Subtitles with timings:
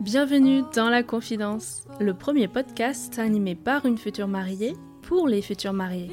[0.00, 5.72] Bienvenue dans La Confidence, le premier podcast animé par une future mariée pour les futurs
[5.72, 6.10] mariés.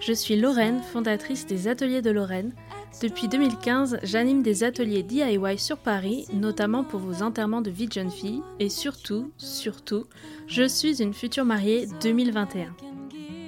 [0.00, 2.54] Je suis Lorraine, fondatrice des Ateliers de Lorraine.
[3.00, 7.92] Depuis 2015, j'anime des ateliers DIY sur Paris, notamment pour vos enterrements de vie de
[7.92, 8.42] jeune fille.
[8.58, 10.06] Et surtout, surtout,
[10.48, 12.93] je suis une future mariée 2021.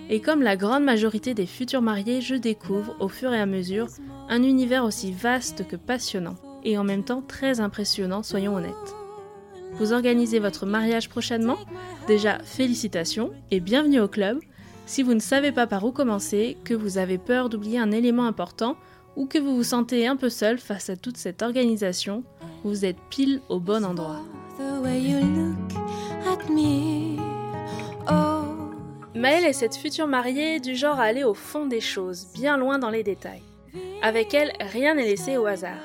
[0.08, 3.88] Et comme la grande majorité des futurs mariés, je découvre au fur et à mesure
[4.28, 8.94] un univers aussi vaste que passionnant, et en même temps très impressionnant, soyons honnêtes.
[9.74, 11.58] Vous organisez votre mariage prochainement?
[12.06, 14.38] Déjà, félicitations et bienvenue au club.
[14.86, 18.26] Si vous ne savez pas par où commencer, que vous avez peur d'oublier un élément
[18.26, 18.76] important,
[19.16, 22.22] ou que vous vous sentez un peu seul face à toute cette organisation,
[22.62, 24.22] vous êtes pile au bon endroit.
[28.08, 28.45] Oh,
[29.16, 32.78] Maëlle est cette future mariée du genre à aller au fond des choses, bien loin
[32.78, 33.42] dans les détails.
[34.02, 35.80] Avec elle, rien n'est laissé au hasard.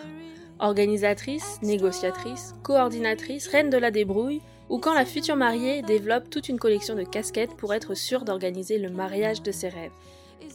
[0.59, 6.59] Organisatrice, négociatrice, coordinatrice, reine de la débrouille, ou quand la future mariée développe toute une
[6.59, 9.91] collection de casquettes pour être sûre d'organiser le mariage de ses rêves.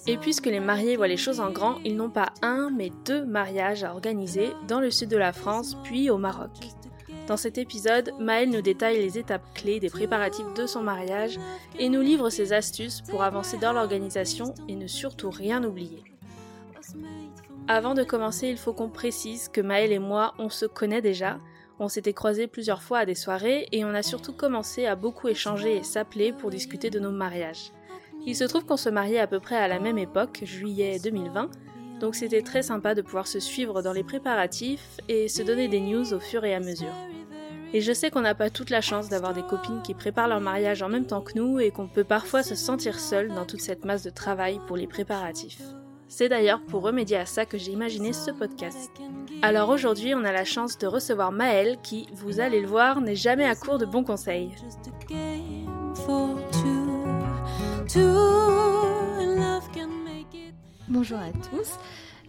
[0.07, 3.25] Et puisque les mariés voient les choses en grand, ils n'ont pas un, mais deux
[3.25, 6.51] mariages à organiser dans le sud de la France, puis au Maroc.
[7.27, 11.41] Dans cet épisode, Maëlle nous détaille les étapes clés des préparatifs de son mariage
[11.77, 16.05] et nous livre ses astuces pour avancer dans l'organisation et ne surtout rien oublier.
[17.67, 21.39] Avant de commencer, il faut qu'on précise que Maëlle et moi, on se connaît déjà.
[21.81, 25.27] On s'était croisés plusieurs fois à des soirées et on a surtout commencé à beaucoup
[25.27, 27.73] échanger et s'appeler pour discuter de nos mariages.
[28.25, 31.51] Il se trouve qu'on se mariait à peu près à la même époque, juillet 2020,
[31.99, 35.81] donc c'était très sympa de pouvoir se suivre dans les préparatifs et se donner des
[35.81, 36.95] news au fur et à mesure.
[37.73, 40.41] Et je sais qu'on n'a pas toute la chance d'avoir des copines qui préparent leur
[40.41, 43.61] mariage en même temps que nous et qu'on peut parfois se sentir seul dans toute
[43.61, 45.61] cette masse de travail pour les préparatifs.
[46.09, 48.91] C'est d'ailleurs pour remédier à ça que j'ai imaginé ce podcast.
[49.43, 53.17] Alors aujourd'hui, on a la chance de recevoir Maëlle qui, vous allez le voir, n'est
[53.17, 54.51] jamais à court de bons conseils.
[60.89, 61.73] Bonjour à tous.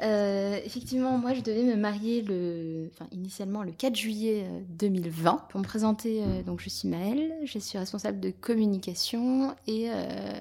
[0.01, 5.47] Euh, effectivement, moi, je devais me marier le, enfin, initialement le 4 juillet euh, 2020.
[5.49, 10.39] Pour me présenter, euh, donc, je suis Maëlle, je suis responsable de communication et euh,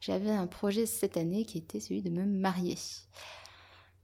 [0.00, 2.76] j'avais un projet cette année qui était celui de me marier.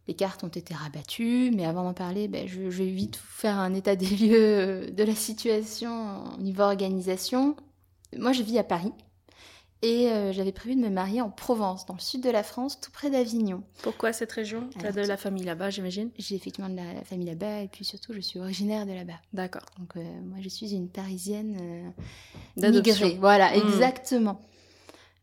[0.09, 3.29] Les cartes ont été rabattues, mais avant d'en parler, ben, je, je vais vite vous
[3.29, 7.55] faire un état des lieux euh, de la situation au niveau organisation.
[8.17, 8.93] Moi, je vis à Paris.
[9.83, 12.79] Et euh, j'avais prévu de me marier en Provence, dans le sud de la France,
[12.83, 13.63] tout près d'Avignon.
[13.83, 14.69] Pourquoi cette région?
[14.75, 16.11] T'as Alors, de la famille là-bas, j'imagine?
[16.19, 19.15] J'ai effectivement de la famille là-bas et puis surtout je suis originaire de là-bas.
[19.33, 19.63] D'accord.
[19.79, 21.57] Donc euh, moi je suis une parisienne
[22.59, 23.17] euh, immigrée.
[23.21, 23.63] Voilà, Mm.
[23.63, 24.41] exactement.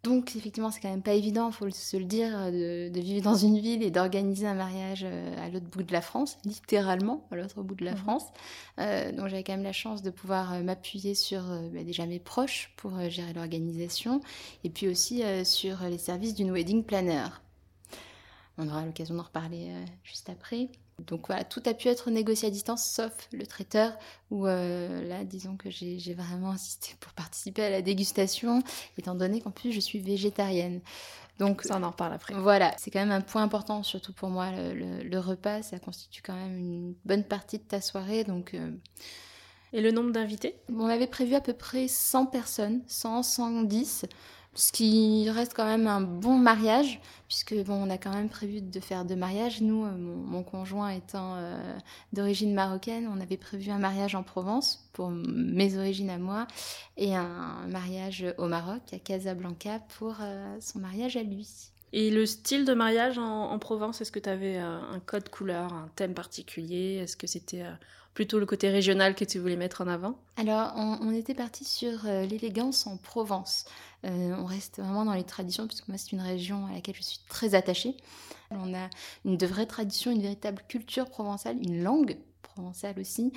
[0.07, 3.23] Donc effectivement c'est quand même pas évident, faut se le dire, euh, de, de vivre
[3.23, 7.27] dans une ville et d'organiser un mariage euh, à l'autre bout de la France, littéralement
[7.31, 7.97] à l'autre bout de la Mhm.
[7.97, 8.23] France.
[8.79, 11.41] Euh, donc j'avais quand même la chance de pouvoir m'appuyer sur
[11.73, 14.21] bah, déjà mes proches pour gérer l'organisation
[14.63, 17.25] et puis aussi euh, sur les services d'une wedding planner.
[18.57, 20.69] On aura l'occasion d'en reparler euh, juste après.
[21.05, 23.97] Donc voilà, tout a pu être négocié à distance, sauf le traiteur,
[24.31, 28.63] où euh, là, disons que j'ai vraiment insisté pour participer à la dégustation,
[28.97, 30.81] étant donné qu'en plus je suis végétarienne.
[31.39, 32.35] Donc Ça, on en reparle après.
[32.35, 35.79] voilà, c'est quand même un point important, surtout pour moi, le, le- le repas, ça
[35.79, 38.23] constitue quand même une bonne partie de ta soirée.
[38.23, 38.71] Donc euh,
[39.71, 40.57] Et le nombre d'invités?
[40.69, 44.05] on avait prévu à peu près 100 personnes, 100, 110,
[44.57, 48.59] ce qui reste quand même un bon mariage, puisque bon, on a quand même prévu
[48.59, 49.61] de faire deux mariages.
[49.61, 51.77] Nous, euh, mon, mon conjoint étant euh,
[52.11, 56.47] d'origine marocaine, on avait prévu un mariage en Provence pour mes origines à moi,
[56.97, 61.47] et un mariage au Maroc, à Casablanca, pour euh, son mariage à lui.
[61.93, 65.71] Et le style de mariage en, en Provence, est-ce que tu avais un code couleur,
[65.71, 66.95] un thème particulier?
[66.95, 67.63] Est-ce que c'était
[68.13, 70.17] plutôt le côté régional que tu voulais mettre en avant?
[70.35, 73.65] Alors, on, on était parti sur l'élégance en Provence.
[74.05, 77.03] Euh, on reste vraiment dans les traditions, puisque moi, c'est une région à laquelle je
[77.03, 77.95] suis très attachée.
[78.51, 78.89] On a
[79.25, 83.33] une de vraies traditions, une véritable culture provençale, une langue provençale aussi,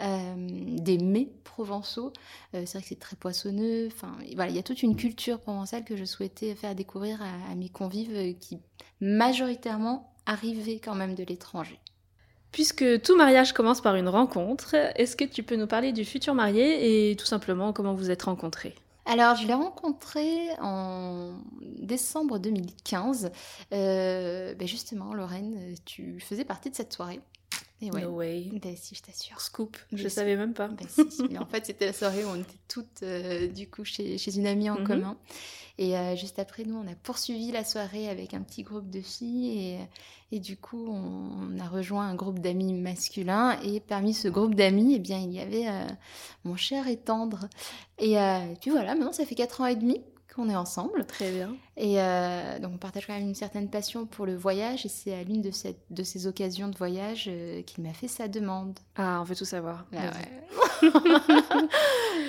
[0.00, 0.34] euh,
[0.78, 2.12] des mets provençaux.
[2.54, 3.88] Euh, c'est vrai que c'est très poissonneux.
[3.88, 7.52] Enfin, voilà, il y a toute une culture provençale que je souhaitais faire découvrir à,
[7.52, 8.58] à mes convives qui
[9.00, 11.78] majoritairement arrivaient quand même de l'étranger.
[12.52, 16.34] Puisque tout mariage commence par une rencontre, est-ce que tu peux nous parler du futur
[16.34, 18.76] marié et tout simplement comment vous êtes rencontrés?
[19.06, 23.30] Alors, je l'ai rencontré en décembre 2015.
[23.72, 27.20] Euh, ben justement, Lorraine, tu faisais partie de cette soirée.
[27.80, 28.02] Et ouais.
[28.02, 28.50] No way.
[28.62, 29.40] Ben si, je t'assure.
[29.40, 30.14] Scoop, Mais je si.
[30.14, 30.68] savais même pas.
[30.68, 31.22] Ben, si, si.
[31.30, 34.36] Mais en fait, c'était la soirée où on était toutes, euh, du coup, chez, chez
[34.36, 34.86] une amie en Mhm.
[34.86, 35.16] commun.
[35.76, 39.00] Et euh, juste après, nous, on a poursuivi la soirée avec un petit groupe de
[39.00, 39.58] filles.
[40.30, 43.58] Et, et du coup, on, on a rejoint un groupe d'amis masculins.
[43.62, 45.86] Et parmi ce groupe d'amis, eh bien, il y avait euh,
[46.44, 47.48] mon cher et tendre.
[47.98, 50.00] Et, et puis voilà, maintenant, ça fait 4 ans et demi
[50.34, 51.04] qu'on est ensemble.
[51.06, 51.54] Très bien.
[51.76, 55.14] Et euh, donc on partage quand même une certaine passion pour le voyage et c'est
[55.14, 58.78] à l'une de, cette- de ces occasions de voyage euh, qu'il m'a fait sa demande.
[58.96, 59.84] Ah, on veut tout savoir.
[59.92, 60.06] Ah Vas-y.
[60.06, 60.42] ouais.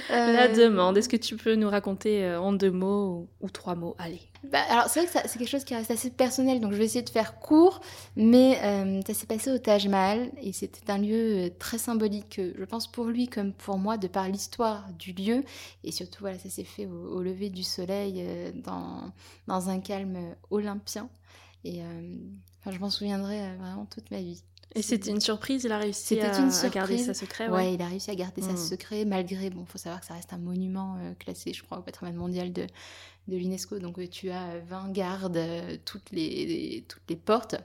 [0.09, 3.49] La Euh, demande, est-ce que tu peux nous raconter euh, en deux mots ou, ou
[3.49, 3.95] trois mots?
[3.97, 4.21] Allez.
[4.43, 6.85] bah, alors c'est vrai que c'est quelque chose qui reste assez personnel, donc je vais
[6.85, 7.81] essayer de faire court,
[8.15, 12.63] mais euh, ça s'est passé au Taj Mahal et c'était un lieu très symbolique, je
[12.65, 15.43] pense pour lui comme pour moi, de par l'histoire du lieu
[15.83, 19.11] et surtout voilà, ça s'est fait au, au lever du soleil euh, dans,
[19.47, 20.17] dans un calme
[20.51, 21.09] olympien
[21.63, 22.15] et euh,
[22.59, 24.43] enfin, je m'en souviendrai vraiment toute ma vie.
[24.73, 27.47] Et c'était une surprise, il a réussi à, une à garder sa secret.
[27.47, 27.73] Ouais, Ouais.
[27.75, 28.57] il a réussi à garder ça Mm.
[28.57, 31.81] secret malgré, bon, faut savoir que ça reste un monument euh, classé, je crois, au
[31.81, 32.67] patrimoine mondial de,
[33.29, 33.79] de l'UNESCO.
[33.79, 37.55] Donc euh, tu as 20 gardes, euh, toutes, les, les- toutes les portes.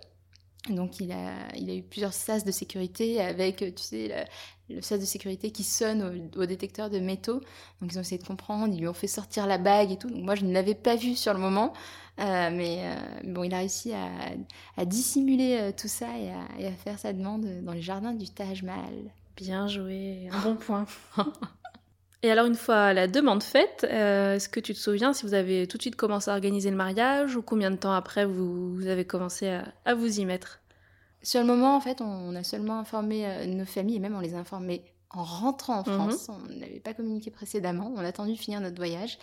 [0.68, 4.26] Donc il a, il a eu plusieurs sas de sécurité avec, euh, tu sais, la-
[4.68, 7.40] le sas de sécurité qui sonne au, au détecteur de métaux.
[7.80, 10.10] Donc ils ont essayé de comprendre, ils lui ont fait sortir la bague et tout.
[10.10, 11.72] Donc moi je ne l'avais pas vu sur le moment,
[12.18, 14.10] Euh, mais euh, bon, il a réussi à,
[14.76, 18.12] à dissimuler euh, tout ça et à, et à faire sa demande dans les jardins
[18.12, 19.10] du Taj Mahal.
[19.36, 20.86] Bien joué, un bon point.
[22.22, 25.32] Et alors, une fois la demande faite, euh, est-ce que tu te souviens si vous
[25.34, 28.75] avez tout de suite commencé à organiser le mariage ou combien de temps après vous,
[28.75, 30.61] vous avez commencé à, à vous y mettre?
[31.22, 34.20] Sur le moment, en fait, on a seulement informé euh, nos familles et même on
[34.20, 34.82] les a informés
[35.12, 35.94] en rentrant en Mhm.
[35.96, 36.28] France.
[36.28, 37.90] On n'avait pas communiqué précédemment.
[37.96, 39.19] On a attendu de finir notre voyage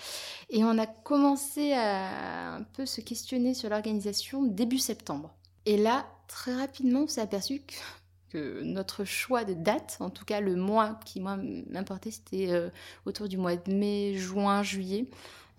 [0.50, 5.34] et on a commencé à un peu se questionner sur l'organisation début septembre.
[5.66, 7.74] Et là, très rapidement, on s'est aperçu que,
[8.34, 11.38] notre choix de date, en tout cas le mois qui moi
[11.70, 12.70] m'importait, c'était euh,
[13.06, 15.08] autour du mois de mai, juin, juillet.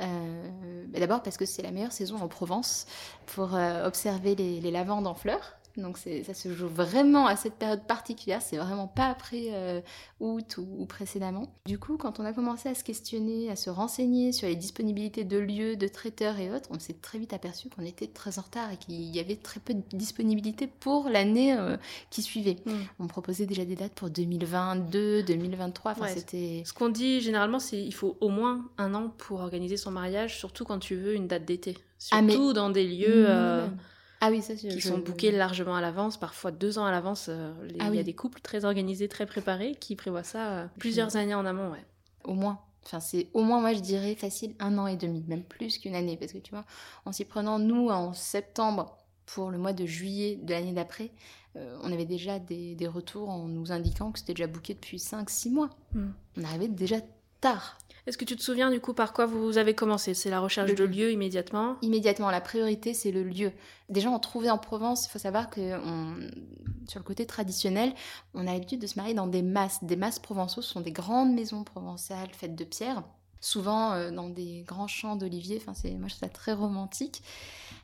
[0.01, 2.87] Euh, D'abord parce que c'est la meilleure saison en Provence
[3.27, 5.58] pour euh, observer les lavandes en fleurs.
[5.79, 9.81] Donc ça se joue vraiment à cette période particulière, c'est vraiment pas après euh,
[10.21, 11.55] août ou, ou précédemment.
[11.67, 15.25] Du coup, quand on a commencé à se questionner, à se renseigner sur les disponibilités
[15.25, 18.43] de lieux, de traiteurs et autres, on s'est très vite aperçu qu'on était très en
[18.43, 21.77] retard et qu'il y avait très peu de disponibilité pour l'année euh,
[22.11, 22.57] qui suivait.
[22.67, 22.73] Mm.
[23.01, 26.63] On proposait déjà des dates pour 2022, 2023, enfin Ouais, c'était...
[26.65, 30.39] Ce qu'on dit généralement, c'est qu'il faut au moins un an pour organiser son mariage,
[30.39, 31.77] surtout quand tu veux une date d'été.
[32.11, 33.79] Ah, mais- Surtout dans des lieux euh, Minimum.
[34.21, 34.69] Ah oui, ça c'est...
[34.69, 37.27] qui sont bookés largement à l'avance, parfois deux ans à l'avance.
[37.29, 40.53] euh, les- Il Ah y a des couples très organisés, très préparés qui prévoient ça
[40.53, 41.71] euh, plusieurs années en amont.
[41.71, 41.85] Ouais.
[42.25, 42.61] Au moins.
[42.85, 45.95] Enfin, c'est au moins, moi, je dirais facile un an et demi, même plus qu'une
[45.95, 46.17] année.
[46.17, 46.65] Parce que tu vois,
[47.05, 51.11] en s'y prenant, nous, en septembre, pour le mois de juillet de l'année d'après,
[51.57, 54.97] euh, on avait déjà des, des retours en nous indiquant que c'était déjà booké depuis
[54.99, 55.71] 5-6 mois.
[55.93, 56.09] Hmm.
[56.39, 56.97] On arrivait déjà
[57.41, 57.79] tard.
[58.07, 60.15] Est-ce que tu te souviens du coup par quoi vous avez commencé?
[60.15, 61.13] C'est la recherche Le de lieu.
[61.13, 61.77] immédiatement?
[61.83, 63.53] Immédiatement, la priorité, c'est le lieu.
[63.91, 66.17] Déjà, on trouvait en Provence, il faut savoir que on-
[66.89, 67.93] sur le côté traditionnel,
[68.33, 69.85] on a l'habitude de se marier dans des masses.
[69.85, 73.03] Des masses provençaux ce sont des grandes maisons provençales faites de pierre,
[73.41, 75.59] souvent euh, dans des grands champs d'oliviers.
[75.61, 77.23] Enfin, c'est, moi, je trouve ça très romantique.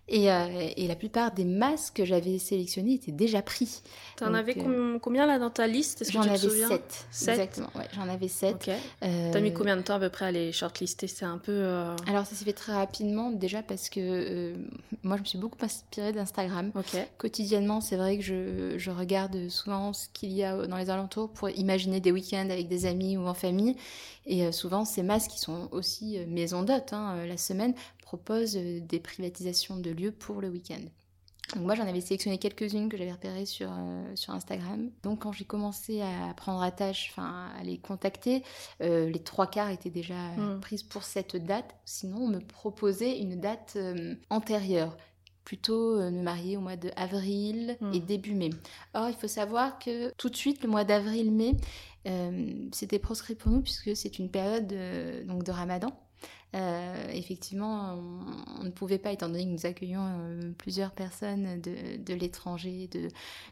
[0.07, 3.81] Et, euh, et la plupart des masses que j'avais sélectionnées étaient déjà pris.
[4.17, 6.05] T'en avais euh, com- combien là dans ta liste?
[6.11, 6.69] J'en avais souviens?
[6.69, 7.07] sept.
[7.11, 7.29] Sept?
[7.31, 8.55] Exactement, ouais, j'en avais sept.
[8.69, 8.75] Ok.
[9.03, 11.07] Euh, T'as mis combien de temps à peu près à les shortlister?
[11.07, 11.53] C'est un peu.
[11.53, 14.55] euh, Alors, ça s'est fait très rapidement, déjà parce que
[15.03, 16.71] moi, je me suis beaucoup inspirée d'Instagram.
[16.75, 16.97] Ok.
[17.17, 21.31] Quotidiennement, c'est vrai que je, je regarde souvent ce qu'il y a dans les alentours
[21.31, 23.75] pour imaginer des week-ends avec des amis ou en famille.
[24.27, 27.75] Et souvent, ces masques qui sont aussi maison d'hôtes hein, la semaine
[28.17, 30.81] proposent euh, des privatisations de lieux pour le week-end.
[31.55, 34.91] Donc moi, j'en avais sélectionné quelques-unes que j'avais repérées sur, euh, sur Instagram.
[35.03, 38.43] Donc quand j'ai commencé à prendre à tâche, enfin à les contacter,
[38.81, 40.61] euh, les trois quarts étaient déjà euh, Mm.
[40.61, 41.75] prises pour cette date.
[41.85, 44.97] Sinon, on me proposait une date euh, antérieure
[45.45, 47.93] plutôt me marier au mois de avril Mm.
[47.93, 48.51] et début mai.
[48.95, 51.53] Or, il faut savoir que tout de suite, le mois d'avril-mai,
[52.73, 54.75] c'était proscrit pour nous puisque c'est une période
[55.27, 55.91] donc de ramadan.
[56.55, 57.99] Euh, effectivement,
[58.61, 62.89] on, ne pouvait pas, étant donné que nous accueillons euh, plusieurs personnes de, de l'étranger,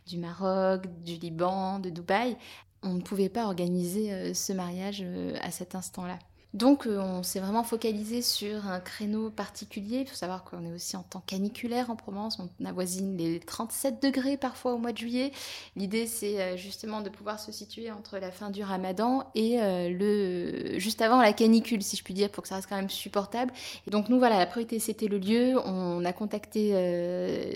[0.07, 2.37] du Maroc, du Liban, de Dubaï,
[2.83, 6.19] on ne pouvait pas organiser euh, ce mariage euh, à cet instant-là.
[6.55, 10.01] Donc euh, on s'est vraiment focalisé sur un créneau particulier.
[10.01, 12.39] Il faut savoir qu'on est aussi en temps caniculaire en Provence.
[12.39, 15.33] On avoisine les 37 degrés parfois au mois de juillet.
[15.77, 19.89] L'idée c'est euh, justement de pouvoir se situer entre la fin du ramadan et euh,
[19.89, 22.91] le juste avant la canicule, si je puis dire, pour que ça reste quand même
[22.91, 23.53] supportable.
[23.87, 25.59] Et donc nous voilà, la priorité c'était le lieu.
[25.65, 26.73] On a contacté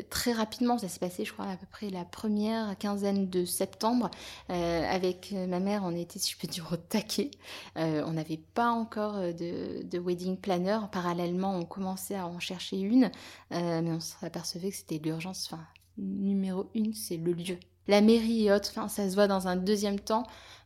[0.09, 4.11] très rapidement, ça s'est passé je crois à peu près la première quinzaine de septembre.
[4.49, 7.31] avec ma mère, on était, si je peux dire, au taquet.
[7.77, 10.79] on n'avait pas euh, de, wedding planner.
[10.93, 13.11] Parallèlement, on commençait à en chercher une,
[13.53, 15.49] euh, mais on s'apercevait que c'était l'urgence.
[15.51, 15.63] Enfin,
[15.99, 17.59] numéro une, c'est le lieu.
[17.89, 20.25] La mairie et autres, enfin, ça se voit dans un deuxième temps.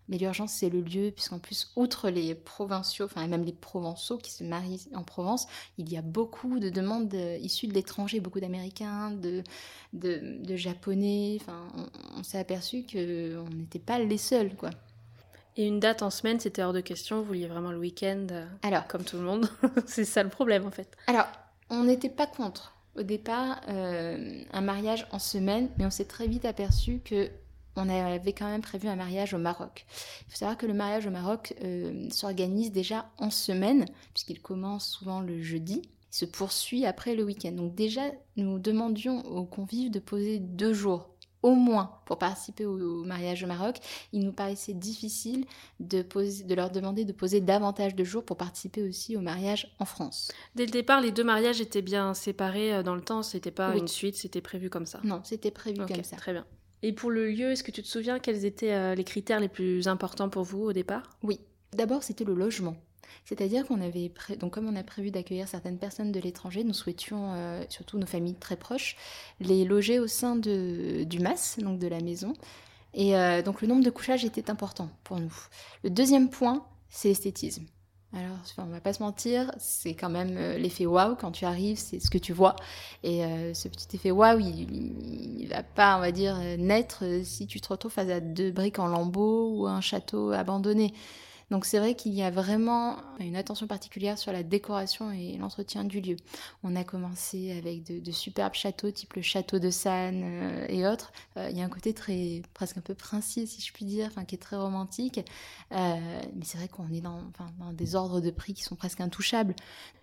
[0.09, 4.33] Mais l'urgence, c'est le lieu, puisqu'en plus, outre les provinciaux, enfin même les provençaux qui
[4.33, 5.47] se marient en Provence,
[5.79, 9.45] il y a beaucoup de demandes euh, issues de l'étranger, beaucoup d'Américains, de,
[9.93, 11.39] de, Japonais.
[11.41, 14.71] Enfin, on, on s'est aperçu qu'on n'était pas les seuls, quoi.
[15.57, 17.19] Et une date en semaine, c'était hors de question.
[17.19, 19.49] Vous vouliez vraiment le week-end, euh, Alors, comme tout le monde.
[19.87, 20.97] c'est ça le problème en fait.
[21.07, 21.27] Alors,
[21.69, 26.27] on n'était pas contre au départ euh, un mariage en semaine, mais on s'est très
[26.27, 27.31] vite aperçu que
[27.77, 29.87] on avait quand même prévu un mariage au Maroc.
[30.27, 34.89] Il faut savoir que le mariage au Maroc euh, s'organise déjà en semaine, puisqu'il commence
[34.89, 37.53] souvent le jeudi, il se poursuit après le week-end.
[37.53, 38.03] Donc déjà,
[38.37, 41.10] nous demandions aux convives de poser deux jours
[41.43, 43.79] au moins pour participer au, mariage au Maroc,
[44.13, 45.47] il nous paraissait difficile
[45.79, 49.75] de, poser, de leur demander de poser davantage de jours pour participer aussi au mariage
[49.79, 50.31] en France.
[50.55, 53.77] Dès le départ, les deux mariages étaient bien séparés euh, dans le temps, c'était pas
[53.77, 55.01] une suite, c'était prévu comme ça.
[55.05, 56.17] Non, c'était prévu comme ça.
[56.17, 56.47] Très bien.
[56.83, 59.49] Et pour le lieu, est-ce que tu te souviens quels étaient euh, les critères les
[59.49, 61.11] plus importants pour vous au départ?
[61.23, 61.41] Oui.
[61.73, 62.77] D'abord, c'était le logement.
[63.25, 67.33] C'est-à-dire qu'on avait, donc comme on a prévu d'accueillir certaines personnes de l'étranger, nous souhaitions,
[67.35, 68.97] euh, surtout nos familles très proches,
[69.41, 72.33] les loger au sein de, du MAS, donc de la maison.
[72.93, 75.35] Et euh, donc le nombre de couchages était important pour nous.
[75.85, 77.65] Le deuxième point, c'est l'esthétisme.
[78.13, 81.79] Alors, on va pas se mentir, c'est quand même euh, l'effet waouh quand tu arrives,
[81.79, 82.57] c'est ce que tu vois.
[83.05, 83.23] Et
[83.55, 87.69] ce petit effet waouh, il, il, va pas, on va dire, naître si tu te
[87.69, 90.93] retrouves face à deux briques en lambeaux ou un château abandonné.
[91.51, 95.85] Donc c'est vrai qu'il y a vraiment une attention particulière sur la décoration et l'entretien
[95.85, 96.17] du lieu.
[96.63, 101.13] On a commencé avec de, superbes châteaux, type le château de Sannes euh, et autres.
[101.37, 104.11] Euh, il y a un côté très presque un peu princier, si je puis dire,
[104.29, 105.21] qui est très romantique.
[105.73, 105.97] Euh,
[106.35, 107.23] mais c'est vrai qu'on est dans,
[107.59, 109.55] dans des ordres de prix qui sont presque intouchables.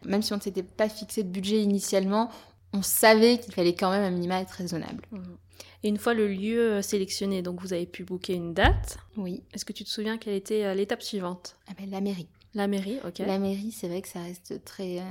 [0.06, 2.30] Même si on ne s'était pas fixé de budget initialement,
[2.74, 5.06] on savait qu'il fallait quand même un minima être raisonnable.
[5.12, 5.22] Mmh.
[5.84, 8.98] Et une fois le lieu euh, sélectionné, donc vous avez pu booker une date.
[9.16, 9.44] Oui.
[9.54, 11.56] Est-ce que tu te souviens quelle était euh, l'étape suivante?
[11.68, 12.28] Ah ben, La mairie.
[12.54, 13.20] La mairie, ok.
[13.20, 15.00] La mairie, c'est vrai que ça reste très.
[15.00, 15.04] Euh,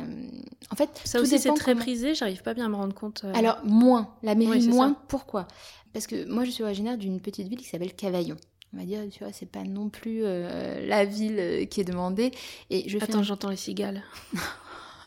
[0.71, 2.15] en fait, ça aussi c'est très prisé.
[2.15, 3.25] J'arrive pas bien à me rendre compte.
[3.35, 4.95] Alors moins, la mairie moins.
[5.09, 5.47] Pourquoi?
[5.93, 8.37] Parce que moi, je suis originaire d'une petite ville qui s'appelle Cavaillon.
[8.75, 12.33] On va dire, tu vois, c'est pas non plus la ville qui est demandée.
[12.71, 14.03] Et je Attends, j'entends les cigales.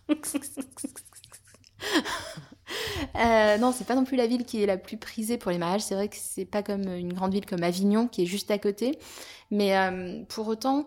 [3.15, 5.57] Euh, non, c'est pas non plus la ville qui est la plus prisée pour les
[5.57, 5.81] mariages.
[5.81, 8.57] C'est vrai que c'est pas comme une grande ville comme Avignon qui est juste à
[8.57, 8.97] côté.
[9.51, 10.85] Mais euh, pour autant,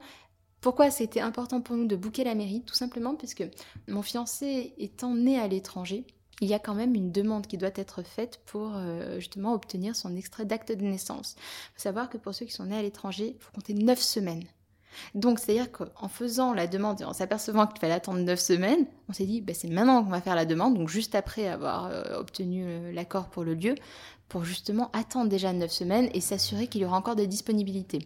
[0.61, 2.63] pourquoi c'était important pour nous de bouquer la mairie?
[2.65, 3.45] Tout simplement puisque
[3.89, 6.07] mon fiancé étant né à l'étranger,
[6.41, 9.97] il y a quand même une demande qui doit être faite pour euh, justement obtenir
[9.97, 11.37] son extrait d'acte de naissance.
[11.39, 14.01] Il faut savoir que pour ceux qui sont nés à l'étranger, il faut compter 9
[14.01, 14.45] semaines
[15.15, 19.13] donc, c'est-à-dire qu'en faisant la demande et en s'apercevant qu'il fallait attendre 9 semaines, on
[19.13, 22.19] s'est dit, bah, c'est maintenant qu'on va faire la demande, donc juste après avoir euh,
[22.19, 23.75] obtenu euh, l'accord pour le lieu,
[24.29, 28.01] pour justement attendre déjà 9 semaines et s'assurer qu'il y aura encore des disponibilités.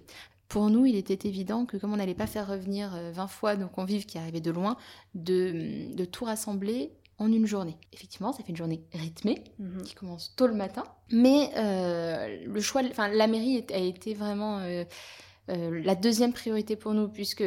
[0.49, 3.57] Pour nous, il était évident que comme on n'allait pas faire revenir 20 euh, fois
[3.57, 4.77] nos convives qui arrivaient de loin,
[5.15, 7.77] de, tout rassembler en une journée.
[7.93, 9.83] Effectivement, ça fait une journée rythmée mhm.
[9.83, 11.51] qui commence tôt le matin, mais
[12.45, 14.85] le choix, enfin la mairie a été vraiment euh,
[15.49, 17.45] la deuxième priorité pour nous, puisque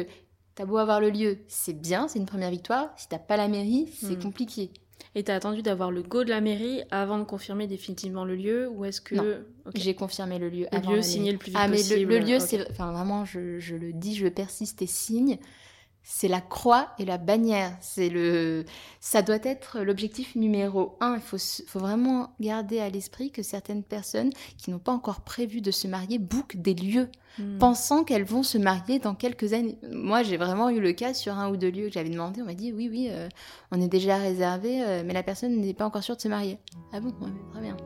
[0.54, 2.92] t'as beau avoir le lieu, c'est bien, c'est une première victoire.
[2.96, 4.22] Si t'as pas la mairie, c'est hmm.
[4.22, 4.70] compliqué.
[5.14, 8.68] Et t'as attendu d'avoir le go de la mairie avant de confirmer définitivement le lieu
[8.68, 12.06] ou est-ce que j'ai confirmé le lieu le lieu signé le plus vite ah, possible.
[12.06, 15.38] Mais le, lieu, c'est enfin vraiment, je, je, le dis, je persiste et signe
[16.02, 17.76] c'est la croix et la bannière.
[17.80, 18.64] C'est le,
[19.00, 21.14] ça doit être l'objectif numéro un.
[21.14, 25.60] Il faut, faut vraiment garder à l'esprit que certaines personnes qui n'ont pas encore prévu
[25.60, 27.58] de se marier bookent des lieux, hmm.
[27.58, 29.78] pensant qu'elles vont se marier dans quelques années.
[29.90, 32.42] Moi, j'ai vraiment eu le cas sur un ou deux lieux que j'avais demandé.
[32.42, 33.28] On m'a dit oui, oui, euh,
[33.70, 36.58] on est déjà réservé, euh, mais la personne n'est pas encore sûre de se marier.
[36.92, 37.12] Ah bon,
[37.52, 37.76] très bien.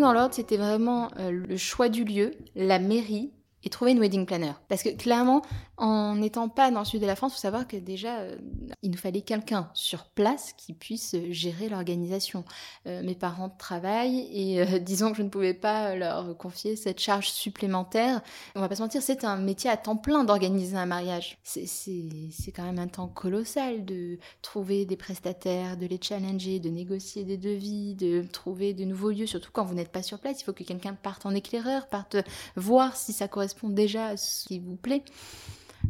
[0.00, 3.30] Dans l'ordre, c'était vraiment euh, le choix du lieu, la mairie
[3.66, 4.52] et trouver une wedding planner.
[4.68, 5.42] Parce que clairement,
[5.76, 8.36] en n'étant pas dans le sud de la France, il faut savoir que déjà, euh,
[8.82, 12.44] il nous fallait quelqu'un sur place qui puisse gérer l'organisation.
[12.86, 17.00] Euh, mes parents travaillent et euh, disons que je ne pouvais pas leur confier cette
[17.00, 18.22] charge supplémentaire.
[18.54, 21.36] On va pas se mentir, c'est un métier à temps plein d'organiser un mariage.
[21.42, 27.24] C'est quand même un temps colossal de trouver des prestataires, de les challenger, de négocier
[27.24, 30.40] des devis, de trouver de nouveaux lieux, surtout quand vous n'êtes pas sur place.
[30.40, 32.16] Il faut que quelqu'un parte en éclaireur, parte
[32.54, 35.02] voir si ça correspond déjà à ce qui vous plaît.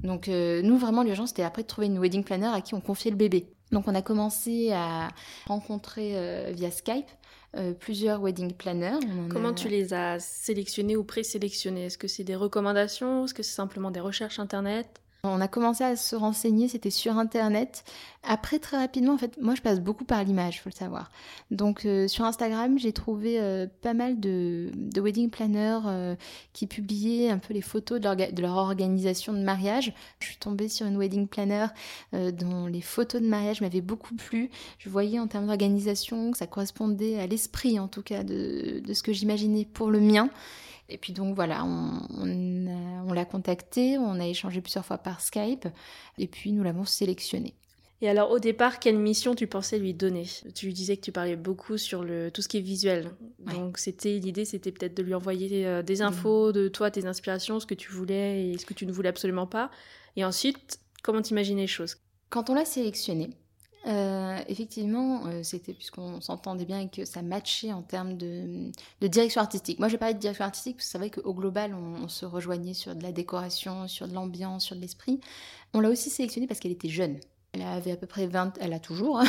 [0.02, 2.80] Donc euh, nous, vraiment, l'urgence, c'était après de trouver une wedding planner à qui on
[2.80, 3.46] confiait le bébé.
[3.72, 5.08] Donc on a commencé à
[5.46, 7.06] rencontrer euh, via Skype
[7.56, 8.98] euh, plusieurs wedding planners.
[9.30, 11.86] Comment tu les as sélectionnés ou présélectionnés?
[11.86, 13.24] Est-ce que c'est des recommandations?
[13.24, 15.00] Est-ce que c'est simplement des recherches Internet?
[15.24, 17.84] On a commencé à se renseigner, c'était sur Internet.
[18.28, 21.10] Après, très rapidement, en fait, moi, je passe beaucoup par l'image, faut le savoir.
[21.50, 26.16] Donc, euh, sur Instagram, j'ai trouvé euh, pas mal de, wedding planners euh,
[26.52, 29.94] qui publiaient un peu les photos de leur, organisation de mariage.
[30.18, 31.66] Je suis tombée sur une wedding planner
[32.12, 34.50] dont les photos de mariage m'avaient beaucoup plu.
[34.78, 39.02] Je voyais en termes d'organisation que ça correspondait à l'esprit, en tout cas, de ce
[39.02, 40.30] que j'imaginais pour le mien.
[40.88, 45.68] Et puis donc voilà, on, l'a contacté, on a échangé plusieurs fois par Skype,
[46.18, 47.54] et puis nous l'avons sélectionné.
[48.02, 50.24] Et alors au départ, quelle mission tu pensais lui donner?
[50.54, 53.10] Tu lui disais que tu parlais beaucoup sur le, tout ce qui est visuel.
[53.38, 57.58] Donc c'était l'idée, c'était peut-être de lui envoyer euh, des infos de toi, tes inspirations,
[57.58, 59.70] ce que tu voulais et ce que tu ne voulais absolument pas.
[60.16, 61.96] Et ensuite, comment t'imaginer les choses?
[62.28, 63.30] Quand on l'a sélectionné,
[63.86, 69.40] euh, effectivement, euh, c'était puisqu'on s'entendait bien et que ça matchait en termes de, direction
[69.40, 69.78] artistique.
[69.78, 72.26] Moi, je vais parler de direction artistique parce que c'est vrai qu'au global, on, se
[72.26, 75.20] rejoignait sur de la décoration, sur de l'ambiance, sur de l'esprit.
[75.72, 77.20] On l'a aussi sélectionnée parce qu'elle était jeune.
[77.56, 79.22] Elle avait à peu près 20, elle a toujours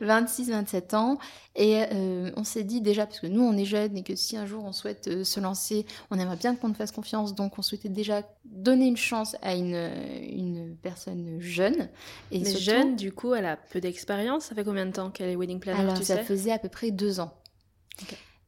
[0.00, 1.18] 26-27 hein, ans.
[1.56, 4.36] Et euh, on s'est dit déjà, parce que nous on est jeunes et que si
[4.36, 7.34] un jour on souhaite euh, se lancer, on aimerait bien qu'on nous fasse confiance.
[7.34, 9.90] Donc on souhaitait déjà donner une chance à une,
[10.22, 11.88] une personne jeune.
[12.30, 14.46] Et Mais jeune, du coup, elle a peu d'expérience.
[14.46, 16.90] Ça fait combien de temps qu'elle est wedding planner Alors ça faisait à peu près
[16.90, 17.32] deux ans.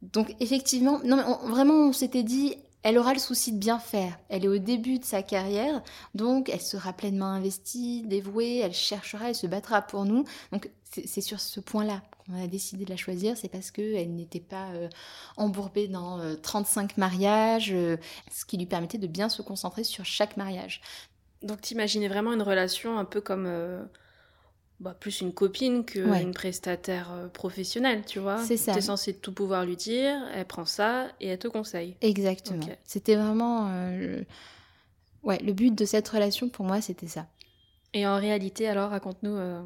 [0.01, 2.55] Donc effectivement, non mais vraiment on s'était dit,
[2.87, 4.17] elle aura le souci de bien faire.
[4.29, 5.83] Elle est au début de sa carrière,
[6.15, 10.23] donc elle sera pleinement investie, dévouée, elle cherchera, elle se battra pour nous.
[10.53, 10.69] Donc
[11.05, 14.69] c'est sur ce point-là qu'on a décidé de la choisir, c'est parce qu'elle n'était pas
[14.69, 14.87] euh,
[15.35, 17.97] embourbée dans 35 euh, mariages, euh,
[18.31, 20.79] ce qui lui permettait de bien se concentrer sur chaque mariage.
[21.41, 23.49] Donc t'imaginais vraiment une relation un peu comme
[24.79, 28.37] bah, plus une copine qu'une prestataire euh, professionnelle, tu vois.
[28.43, 28.73] C'est ça.
[28.73, 31.95] Tu es censé tout pouvoir lui dire, elle prend ça et elle te conseille.
[32.01, 32.65] Exactement.
[32.85, 33.69] C'était vraiment.
[33.71, 34.21] Euh,
[35.23, 37.25] ouais, le but de cette relation pour moi, c'était ça.
[37.93, 39.35] Et en réalité, alors, raconte-nous.
[39.35, 39.61] Euh,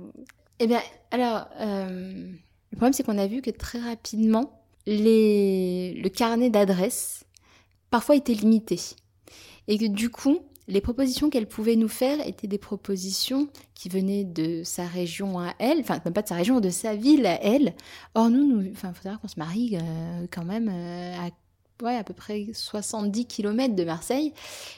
[0.60, 5.94] eh bien, alors, le problème, c'est qu'on a vu que très rapidement, les...
[6.02, 7.26] le carnet d'adresses,
[7.90, 8.80] parfois, était limité.
[9.68, 10.40] Et que du coup,
[10.72, 15.54] les propositions qu'elle pouvait nous faire étaient des propositions qui venaient de sa région à
[15.60, 17.74] elle, enfin même pas de sa région, de sa ville à elle.
[18.16, 21.98] Or nous, nous enfin, faut savoir qu'on se marie euh, quand même euh, à, ouais,
[21.98, 24.34] à peu près 70 km de Marseille,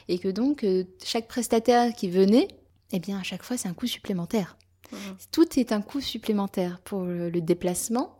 [0.08, 2.48] et que donc euh, chaque prestataire qui venait,
[2.90, 4.56] eh bien à chaque fois c'est un coût supplémentaire.
[4.90, 4.96] Mmh.
[5.30, 8.18] Tout est un coût supplémentaire pour le déplacement,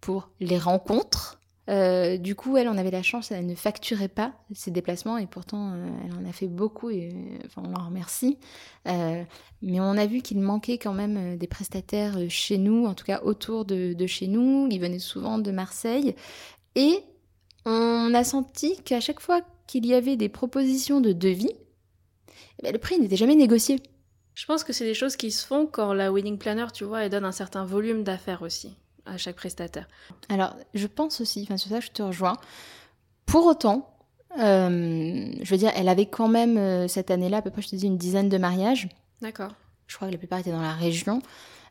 [0.00, 1.39] pour les rencontres,
[1.70, 5.26] euh, du coup, elle, on avait la chance, elle ne facturait pas ses déplacements et
[5.26, 7.12] pourtant, euh, elle en a fait beaucoup et
[7.46, 8.38] enfin, on l'en remercie.
[8.88, 9.22] Euh,
[9.62, 13.20] mais on a vu qu'il manquait quand même des prestataires chez nous, en tout cas
[13.22, 14.66] autour de, chez nous.
[14.70, 16.16] Ils venaient souvent de Marseille
[16.74, 16.98] et
[17.64, 21.52] on a senti qu'à chaque fois qu'il y avait des propositions de devis,
[22.58, 23.80] eh ben, le prix n'était jamais négocié.
[24.34, 27.04] Je pense que c'est des choses qui se font quand la wedding planner, tu vois,
[27.04, 28.74] elle donne un certain volume d'affaires aussi
[29.10, 29.88] à chaque prestataire.
[30.28, 32.36] Alors, je pense aussi, enfin sur ça, je te rejoins.
[33.26, 33.94] Pour autant,
[34.38, 37.68] euh, je veux dire, elle avait quand même euh, cette année-là, à peu près, je
[37.68, 38.88] te dis, une dizaine de mariages.
[39.20, 39.52] D'accord.
[39.86, 41.20] Je crois que la plupart étaient dans la région.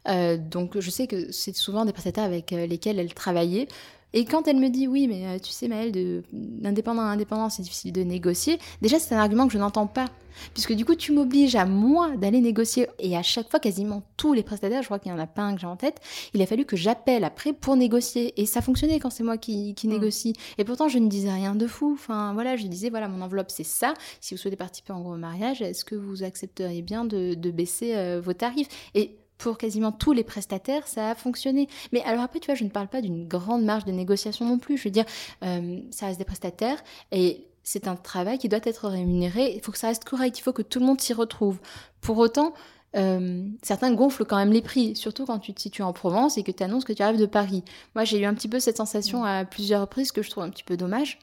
[0.07, 3.67] Euh, donc, je sais que c'est souvent des prestataires avec lesquels elle travaillait.
[4.13, 7.61] Et quand elle me dit oui, mais euh, tu sais, Maëlle, d'indépendant à indépendant, c'est
[7.61, 10.05] difficile de négocier, déjà c'est un argument que je n'entends pas.
[10.53, 12.87] Puisque du coup, tu m'obliges à moi d'aller négocier.
[12.99, 15.41] Et à chaque fois, quasiment tous les prestataires, je crois qu'il y en a pas
[15.41, 15.99] un que j'ai en tête,
[16.33, 18.39] il a fallu que j'appelle après pour négocier.
[18.39, 19.91] Et ça fonctionnait quand c'est moi qui, qui mm.
[19.91, 20.33] négocie.
[20.57, 21.91] Et pourtant, je ne disais rien de fou.
[21.93, 23.93] Enfin, voilà, je disais, voilà, mon enveloppe, c'est ça.
[24.21, 27.95] Si vous souhaitez participer en gros mariage, est-ce que vous accepteriez bien de, de baisser
[27.95, 28.69] euh, vos tarifs?
[28.95, 31.67] Et pour quasiment tous les prestataires, ça a fonctionné.
[31.91, 34.59] Mais alors après, tu vois, je ne parle pas d'une grande marge de négociation non
[34.59, 34.77] plus.
[34.77, 35.05] Je veux dire,
[35.43, 39.53] euh, ça reste des prestataires et c'est un travail qui doit être rémunéré.
[39.55, 40.37] Il faut que ça reste correct.
[40.37, 41.59] Il faut que tout le monde s'y retrouve.
[42.01, 42.53] Pour autant,
[42.97, 46.43] euh, certains gonflent quand même les prix, surtout quand tu te situes en Provence et
[46.43, 47.63] que tu annonces que tu arrives de Paris.
[47.95, 50.49] Moi, j'ai eu un petit peu cette sensation à plusieurs reprises que je trouve un
[50.49, 51.17] petit peu dommage.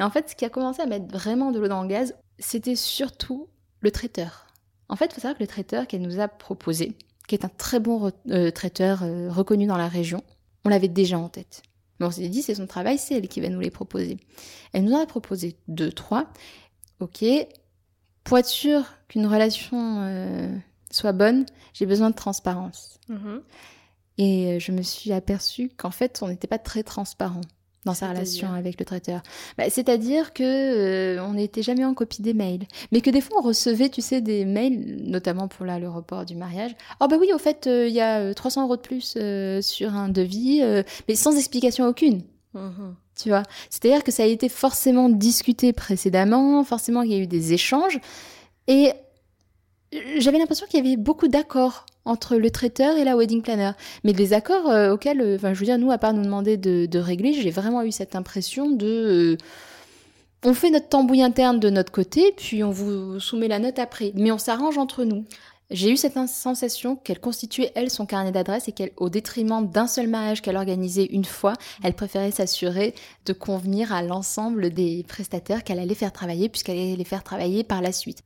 [0.00, 2.16] Et en fait, ce qui a commencé à mettre vraiment de l'eau dans le gaz,
[2.40, 3.46] c'était surtout
[3.80, 4.46] le traiteur.
[4.88, 7.50] En fait, il faut savoir que le traiteur qu'elle nous a proposé, qui est un
[7.50, 10.22] très bon euh, traiteur euh, reconnu dans la région,
[10.64, 11.62] on l'avait déjà en tête.
[11.98, 14.18] Mais on s'est dit, c'est son travail, c'est elle qui va nous les proposer.
[14.72, 16.28] Elle nous en a proposé deux, trois.
[17.00, 17.24] Ok,
[18.24, 20.56] pour être sûr qu'une relation euh,
[20.90, 22.98] soit bonne, j'ai besoin de transparence.
[23.08, 23.42] Mhm.
[24.18, 27.40] Et je me suis aperçue qu'en fait, on n'était pas très transparent
[27.84, 29.22] dans sa relation avec le traiteur.
[29.58, 33.38] Bah, C'est-à-dire que euh, on n'était jamais en copie des mails, mais que des fois
[33.40, 36.72] on recevait, tu sais, des mails, notamment pour là le report du mariage.
[37.00, 39.60] Oh bah oui, au fait, euh, il y a euh, 300 euros de plus euh,
[39.62, 42.22] sur un devis, euh, mais sans explication aucune.
[43.16, 47.26] Tu vois, c'est-à-dire que ça a été forcément discuté précédemment, forcément qu'il y a eu
[47.26, 47.98] des échanges,
[48.68, 48.92] et
[50.18, 53.72] j'avais l'impression qu'il y avait beaucoup d'accords entre le traiteur et la wedding planner.
[54.04, 56.56] Mais des accords euh, auxquels, euh, enfin, je veux dire, nous, à part nous demander
[56.56, 58.86] de, de régler, j'ai vraiment eu cette impression de.
[58.86, 59.36] euh,
[60.44, 64.10] on fait notre tambouille interne de notre côté, puis on vous soumet la note après.
[64.14, 65.24] Mais on s'arrange entre nous.
[65.70, 69.86] J'ai eu cette sensation qu'elle constituait, elle, son carnet d'adresses et qu'elle, au détriment d'un
[69.86, 75.64] seul mariage qu'elle organisait une fois, elle préférait s'assurer de convenir à l'ensemble des prestataires
[75.64, 78.18] qu'elle allait faire travailler, puisqu'elle allait les faire travailler par la suite.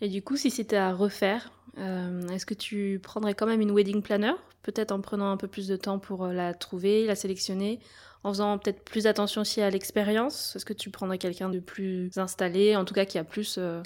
[0.00, 3.72] Et du coup, si c'était à refaire, euh, est-ce que tu prendrais quand même une
[3.72, 4.32] wedding planner
[4.62, 7.80] Peut-être en prenant un peu plus de temps pour euh, la trouver, la sélectionner,
[8.22, 10.54] en faisant peut-être plus attention aussi à l'expérience?
[10.56, 13.82] Est-ce que tu prendrais quelqu'un de plus installé, en tout cas qui a plus euh,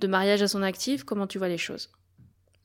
[0.00, 1.04] de mariage à son actif?
[1.04, 1.90] Comment tu vois les choses?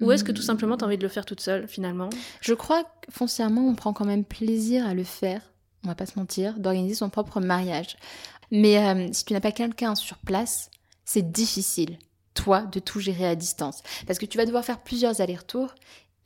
[0.02, 2.10] Ou est-ce que tout simplement tu as envie de le faire toute seule finalement?
[2.40, 5.42] Je crois que foncièrement, on prend quand même plaisir à le faire,
[5.84, 7.98] on va pas se mentir, d'organiser son propre mariage.
[8.50, 10.72] Mais euh, si tu n'as pas quelqu'un sur place,
[11.04, 11.98] c'est difficile,
[12.40, 13.84] toi, de tout gérer à distance.
[14.08, 15.76] Parce que tu vas devoir faire plusieurs allers-retours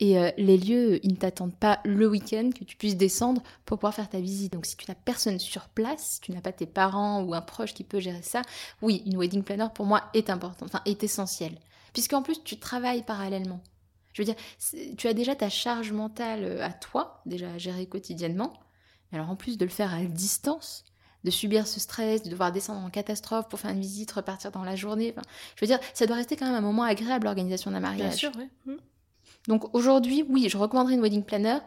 [0.00, 3.78] et euh, les lieux, ils ne t'attendent pas le week-end que tu puisses descendre pour
[3.78, 4.52] pouvoir faire ta visite.
[4.52, 7.40] Donc si tu n'as personne sur place, si tu n'as pas tes parents ou un
[7.40, 8.42] proche qui peut gérer ça,
[8.80, 11.58] oui, une wedding planner pour moi est importante, enfin est essentielle.
[11.92, 13.60] Puisqu'en plus, tu travailles parallèlement.
[14.12, 14.36] Je veux dire,
[14.96, 18.52] tu as déjà ta charge mentale euh, à toi, déjà à gérer quotidiennement.
[19.12, 20.84] Alors en plus de le faire à distance,
[21.24, 24.62] de subir ce stress, de devoir descendre en catastrophe pour faire une visite, repartir dans
[24.62, 25.12] la journée.
[25.16, 28.08] enfin, je veux dire, ça doit rester quand même un moment agréable l'organisation d'un mariage.
[28.08, 28.48] Bien sûr, oui.
[28.66, 28.78] Mhm.
[29.48, 31.58] Donc aujourd'hui, oui, je recommanderais une wedding planner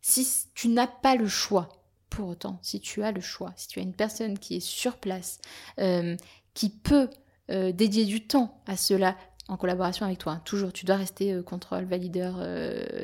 [0.00, 1.68] si tu n'as pas le choix.
[2.10, 4.98] Pour autant, si tu as le choix, si tu as une personne qui est sur
[4.98, 5.40] place,
[5.80, 6.16] euh,
[6.52, 7.10] qui peut
[7.50, 9.16] euh, dédier du temps à cela
[9.48, 10.40] en collaboration avec toi.
[10.44, 12.36] Toujours, tu dois rester euh, contrôle, valideur,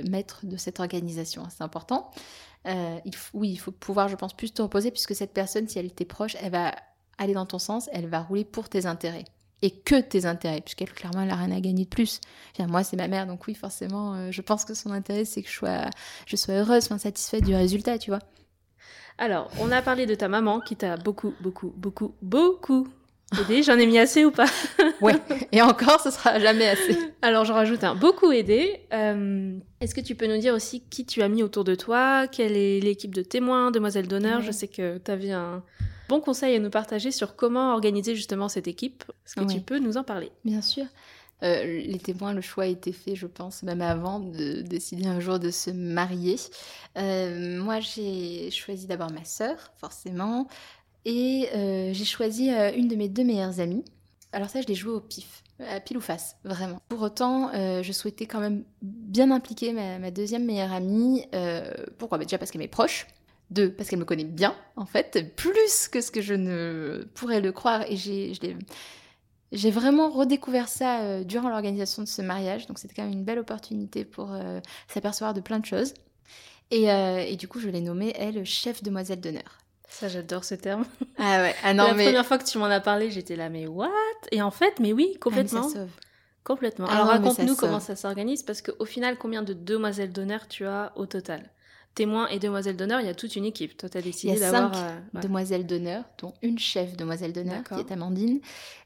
[0.09, 1.43] maître de cette organisation.
[1.43, 2.13] hein, C'est important.
[2.67, 2.99] Euh,
[3.33, 6.05] oui, il faut pouvoir, je pense, plus te reposer puisque cette personne, si elle t'est
[6.05, 6.75] proche, elle va
[7.19, 9.25] aller dans ton sens, elle va rouler pour tes intérêts.
[9.63, 12.21] Et que tes intérêts, puisqu'elle, clairement, elle n'a rien à gagner de plus.
[12.59, 15.51] Moi, c'est ma mère, donc oui, forcément, euh, je pense que son intérêt, c'est que
[15.51, 15.91] je sois,
[16.27, 18.21] je sois heureuse, enfin, satisfaite du résultat, tu vois.
[19.19, 22.89] Alors, on a parlé de ta maman qui t'a beaucoup, beaucoup, beaucoup, beaucoup
[23.39, 23.63] aidé.
[23.63, 24.47] J'en ai mis assez ou pas?
[25.01, 25.15] Ouais,
[25.51, 26.95] et encore, ce sera jamais assez.
[27.23, 28.83] Alors, j'en rajoute un beaucoup aidé.
[28.93, 32.27] Euh, Est-ce que tu peux nous dire aussi qui tu as mis autour de toi?
[32.27, 34.41] Quelle est l'équipe de témoins, demoiselles d'honneur?
[34.41, 34.45] Ouais.
[34.45, 35.63] Je sais que tu avais un
[36.11, 39.05] bon conseil à nous partager sur comment organiser justement cette équipe.
[39.27, 40.31] Est-ce que tu peux nous en parler?
[40.45, 40.85] Bien sûr.
[41.43, 45.21] Euh, les témoins, le choix a été fait, je pense, même avant de décider un
[45.21, 46.37] jour de se marier.
[46.99, 50.49] Euh, moi, j'ai choisi d'abord ma sœur, forcément,
[51.05, 53.85] et euh, j'ai choisi euh, une de mes deux meilleures amies.
[54.33, 56.81] Alors ça, je l'ai joué au pif, à pile ou face, vraiment.
[56.89, 61.27] Pour autant, euh, je souhaitais quand même bien impliquer ma, deuxième meilleure amie.
[61.99, 62.19] Pourquoi?
[62.19, 63.07] Bah, Déjà parce qu'elle m'est proche.
[63.51, 67.41] Deux, parce qu'elle me connaît bien, en fait, plus que ce que je ne pourrais
[67.41, 67.83] le croire.
[67.91, 73.25] Et j'ai, vraiment redécouvert ça durant l'organisation de ce mariage, donc c'était quand même une
[73.25, 74.33] belle opportunité pour
[74.87, 75.95] s'apercevoir de plein de choses.
[76.71, 79.59] Et du coup, je l'ai nommée, elle, chef demoiselle d'honneur.
[79.91, 80.85] Ça, j'adore ce terme.
[81.19, 82.05] Ah ouais, ah La non, mais.
[82.05, 83.91] première fois que tu m'en as parlé, j'étais là, mais what?
[84.33, 85.69] Et en fait, mais oui, Ah, mais complètement.
[85.69, 85.91] ça sauve.
[86.45, 86.87] Complètement.
[86.89, 90.65] Ah Alors raconte-nous ça comment ça s'organise, parce qu'au final, combien de demoiselles d'honneur tu
[90.65, 91.51] as au total?
[91.95, 93.77] Témoins et demoiselles d'honneur, il y a toute une équipe.
[93.77, 94.73] Toi, tu as décidé d'avoir.
[94.75, 95.21] cinq euh, ouais.
[95.23, 98.41] demoiselles d'honneur, dont une chef demoiselle d'honneur, qui est Amandine,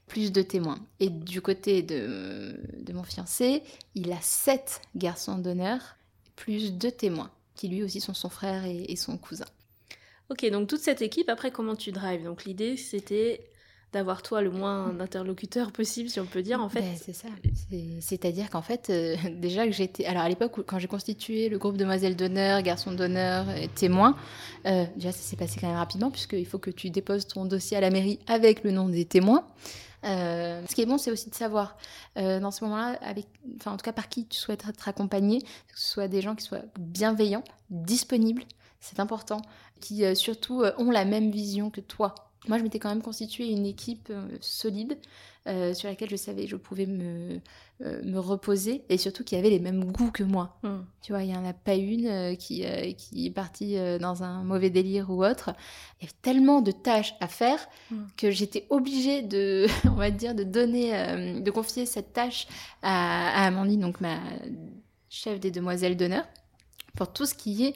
[0.06, 0.78] plus de témoins.
[1.00, 3.62] Et du côté de, de mon fiancé,
[3.94, 5.80] il a sept garçons d'honneur,
[6.34, 9.44] plus deux témoins, qui lui aussi sont son frère et, et son cousin.
[10.30, 12.24] Ok, donc toute cette équipe, après, comment tu drives?
[12.24, 13.40] Donc l'idée, c'était
[13.92, 16.80] d'avoir toi le moins d'interlocuteurs possible, si on peut dire, en fait.
[16.80, 17.28] Ben, c'est ça.
[17.70, 20.04] C'est- C'est-à-dire qu'en fait, euh, déjà que j'étais.
[20.06, 24.16] Alors à l'époque, quand j'ai constitué le groupe Demoiselles d'honneur, Garçons d'honneur témoins,
[24.66, 27.76] euh, déjà ça s'est passé quand même rapidement, puisqu'il faut que tu déposes ton dossier
[27.76, 29.46] à la mairie avec le nom des témoins.
[30.04, 31.76] Euh, ce qui est bon, c'est aussi de savoir
[32.16, 35.78] dans ce moment-là, avec, enfin en tout cas par qui tu souhaites être accompagné, que
[35.78, 38.42] ce soit des gens qui soient bienveillants, disponibles,
[38.84, 39.40] c'est important,
[39.80, 42.14] qui euh, surtout euh, ont la même vision que toi
[42.46, 44.98] moi, je m'étais quand même constitué une équipe euh, solide
[45.74, 47.38] sur laquelle je savais que je pouvais me,
[47.80, 50.58] me reposer et surtout qui avait les mêmes goûts que moi.
[50.62, 50.84] Hmm.
[51.02, 52.64] Tu vois, il n'y en a pas une qui,
[52.96, 55.50] qui est partie dans un mauvais délire ou autre.
[56.00, 57.58] Il y avait tellement de tâches à faire
[57.90, 57.96] Mm.
[58.16, 62.46] que j'étais obligée de, on va dire, de donner, de confier cette tâche
[62.82, 64.18] à, à Amandine, donc ma
[65.10, 66.24] chef des demoiselles d'honneur,
[66.96, 67.74] pour tout ce qui est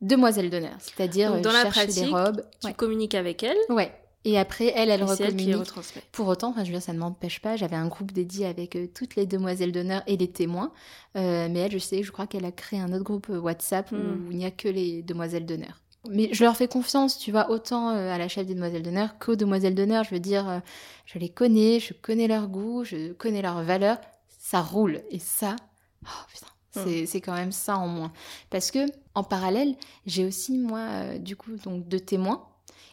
[0.00, 2.42] demoiselle d'honneur, c'est-à-dire Donc, dans euh, la pratique, les robes.
[2.60, 2.74] Tu Ouais.
[2.74, 3.92] communiques avec elle, Ouais.
[4.28, 6.02] Et après, elle, elle c'est elle qui recommunique.
[6.10, 7.54] Pour autant, enfin, je veux dire, ça ne m'empêche pas.
[7.54, 10.72] J'avais un groupe dédié avec euh, toutes les demoiselles d'honneur et les témoins.
[11.16, 13.92] Euh, mais elle, je sais, je crois qu'elle a créé un autre groupe euh, WhatsApp
[13.92, 14.26] Mm.
[14.26, 15.80] où il n'y a que les demoiselles d'honneur.
[16.10, 19.16] Mais je leur fais confiance, tu vois, autant euh, à la chef des demoiselles d'honneur
[19.20, 20.02] qu'aux demoiselles d'honneur.
[20.02, 20.58] Je veux dire, euh,
[21.04, 23.98] je les connais, je connais leur goût, je connais leurs valeurs.
[24.40, 25.02] Ça roule.
[25.10, 25.54] Et ça,
[26.04, 26.46] oh putain,
[26.84, 28.12] c'est c'est quand même ça en moins.
[28.50, 29.74] Parce que, en parallèle,
[30.06, 32.46] j'ai aussi, moi, euh, du coup, donc deux témoins.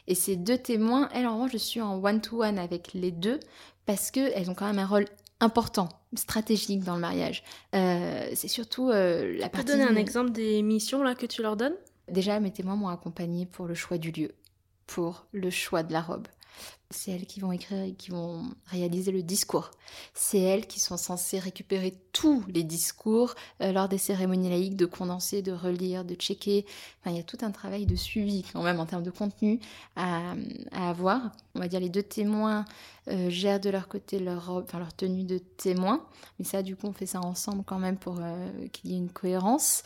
[0.07, 3.39] Et ces deux témoins, elles, en revanche, je suis en one-to-one avec les deux
[3.85, 5.05] parce qu'elles ont quand même un rôle
[5.39, 7.43] important, stratégique dans le mariage.
[7.75, 9.71] Euh, c'est surtout euh, la Tu peux partie...
[9.71, 11.75] donner un exemple des missions là que tu leur donnes?
[12.09, 14.31] Déjà, mes témoins m'ont accompagné pour le choix du lieu,
[14.87, 16.27] pour le choix de la robe.
[16.89, 19.71] C'est elles qui vont écrire et qui vont réaliser le discours.
[20.13, 24.85] C'est elles qui sont censées récupérer tous les discours euh, lors des cérémonies laïques, de
[24.85, 26.65] condenser, de relire, de checker.
[26.99, 29.59] Enfin, il y a tout un travail de suivi quand même en termes de contenu
[29.95, 30.33] à,
[30.71, 31.31] avoir.
[31.55, 32.65] On va dire les deux témoins
[33.07, 36.05] euh, gèrent de leur côté leur robe, enfin leur tenue de témoin.
[36.37, 38.97] Mais ça, du coup, on fait ça ensemble quand même pour euh, qu'il y ait
[38.97, 39.83] une cohérence.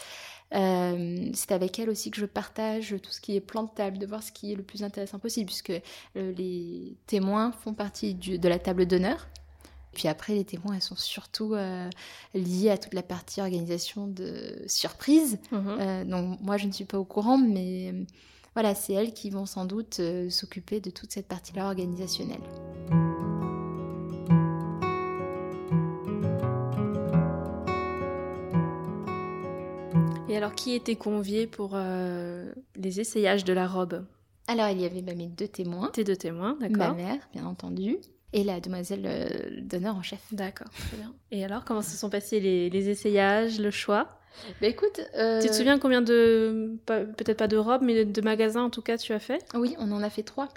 [0.55, 3.97] Euh, c'est avec elle aussi que je partage tout ce qui est plan de table,
[3.97, 8.13] de voir ce qui est le plus intéressant possible, puisque euh, les témoins font partie
[8.13, 9.27] du- de la table d'honneur.
[9.93, 11.89] Puis après, les témoins, elles sont surtout euh,
[12.33, 15.39] liées à toute la partie organisation de surprise.
[15.51, 15.77] Mhm.
[15.79, 17.93] Euh, donc moi, je ne suis pas au courant, mais
[18.53, 22.41] voilà, c'est elles qui vont sans doute s'occuper de toute cette partie-là organisationnelle.
[30.37, 34.05] Alors, qui était convié pour euh, les essayages de la robe?
[34.47, 37.45] Alors, il y avait bah, mes deux témoins, Tes deux témoins, ma d'accord mère, bien
[37.45, 37.97] entendu,
[38.33, 39.27] et la demoiselle euh,
[39.61, 40.21] d'honneur en chef.
[40.31, 41.13] D'accord, très bien.
[41.31, 44.19] Et alors, comment se sont passés les, les essayages, le choix?
[44.61, 48.21] Bah écoute, euh, Tu te souviens combien de, peut-être pas de robes, mais de, de
[48.21, 49.43] magasins en tout cas tu as fait?
[49.55, 50.47] Oui, on en a fait trois.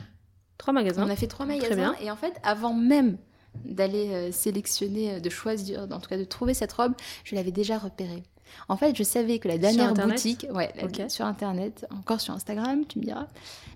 [0.58, 1.06] Trois magasins.
[1.06, 1.76] On a fait trois Très magasins.
[1.76, 1.96] bien.
[2.02, 3.16] Et en fait, avant même
[3.64, 6.92] d'aller sélectionner, de choisir, en tout cas de trouver cette robe,
[7.24, 8.22] je l'avais déjà repérée.
[8.68, 12.84] En fait, je savais que la dernière boutique, ouais, la- sur Internet, encore sur Instagram,
[12.88, 13.26] tu me diras,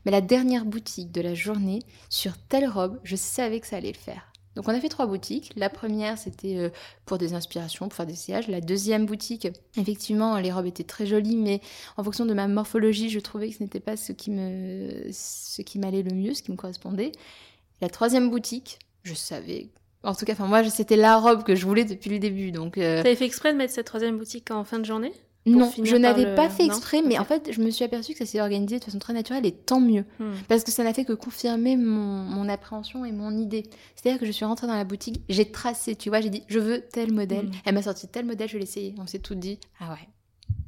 [0.04, 3.92] mais la dernière boutique de la journée sur telle robe, je savais que ça allait
[3.92, 4.30] le faire.
[4.56, 5.52] Donc on a fait trois boutiques.
[5.56, 6.70] La première, c'était euh,
[7.06, 8.46] pour des inspirations, pour faire des essayages.
[8.46, 11.60] La deuxième boutique, effectivement, les robes étaient très jolies, mais
[11.96, 15.60] en fonction de ma morphologie, je trouvais que ce n'était pas ce qui me, ce
[15.62, 17.10] qui m'allait le mieux, ce qui me correspondait.
[17.80, 19.70] La troisième boutique, je savais.
[20.04, 22.52] En tout cas, enfin moi, c'était la robe que je voulais depuis le début.
[22.52, 25.12] Donc euh, T'avais fait exprès de mettre cette troisième boutique en fin de journée
[25.46, 28.12] non, je n'avais le- pas fait non exprès, mais en fait, je me suis aperçue
[28.12, 30.06] que ça s'est organisé de façon très naturelle et tant mieux.
[30.18, 30.32] Hmm.
[30.48, 33.64] Parce que ça n'a fait que confirmer mon, mon appréhension et mon idée.
[33.94, 36.58] C'est-à-dire que je suis rentrée dans la boutique, j'ai tracé, tu vois, j'ai dit, je
[36.58, 37.48] veux tel modèle.
[37.48, 37.52] Mm.
[37.66, 38.94] Elle m'a sorti tel modèle, je l'ai essayé.
[38.98, 40.08] On s'est tout dit, ah ouais.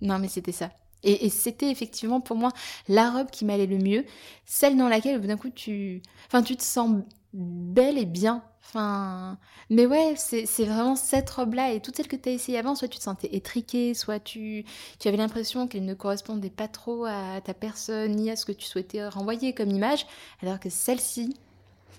[0.03, 0.71] Non, mais c'était ça.
[1.05, 2.51] Et, et c'était effectivement pour moi
[2.89, 4.05] la robe qui m'allait le mieux,
[4.45, 7.01] celle dans laquelle d'un coup tu, enfin, tu te sens
[7.33, 8.43] belle et bien.
[8.63, 9.39] Enfin,
[9.71, 12.89] mais ouais, c'est vraiment cette robe-là et toutes celles que tu as essayées avant, soit
[12.89, 14.65] tu te sentais étriquée, soit tu,
[14.99, 18.53] tu avais l'impression qu'elles ne correspondaient pas trop à ta personne ni à ce que
[18.53, 20.07] tu souhaitais renvoyer comme image,
[20.43, 21.35] alors que celle-ci.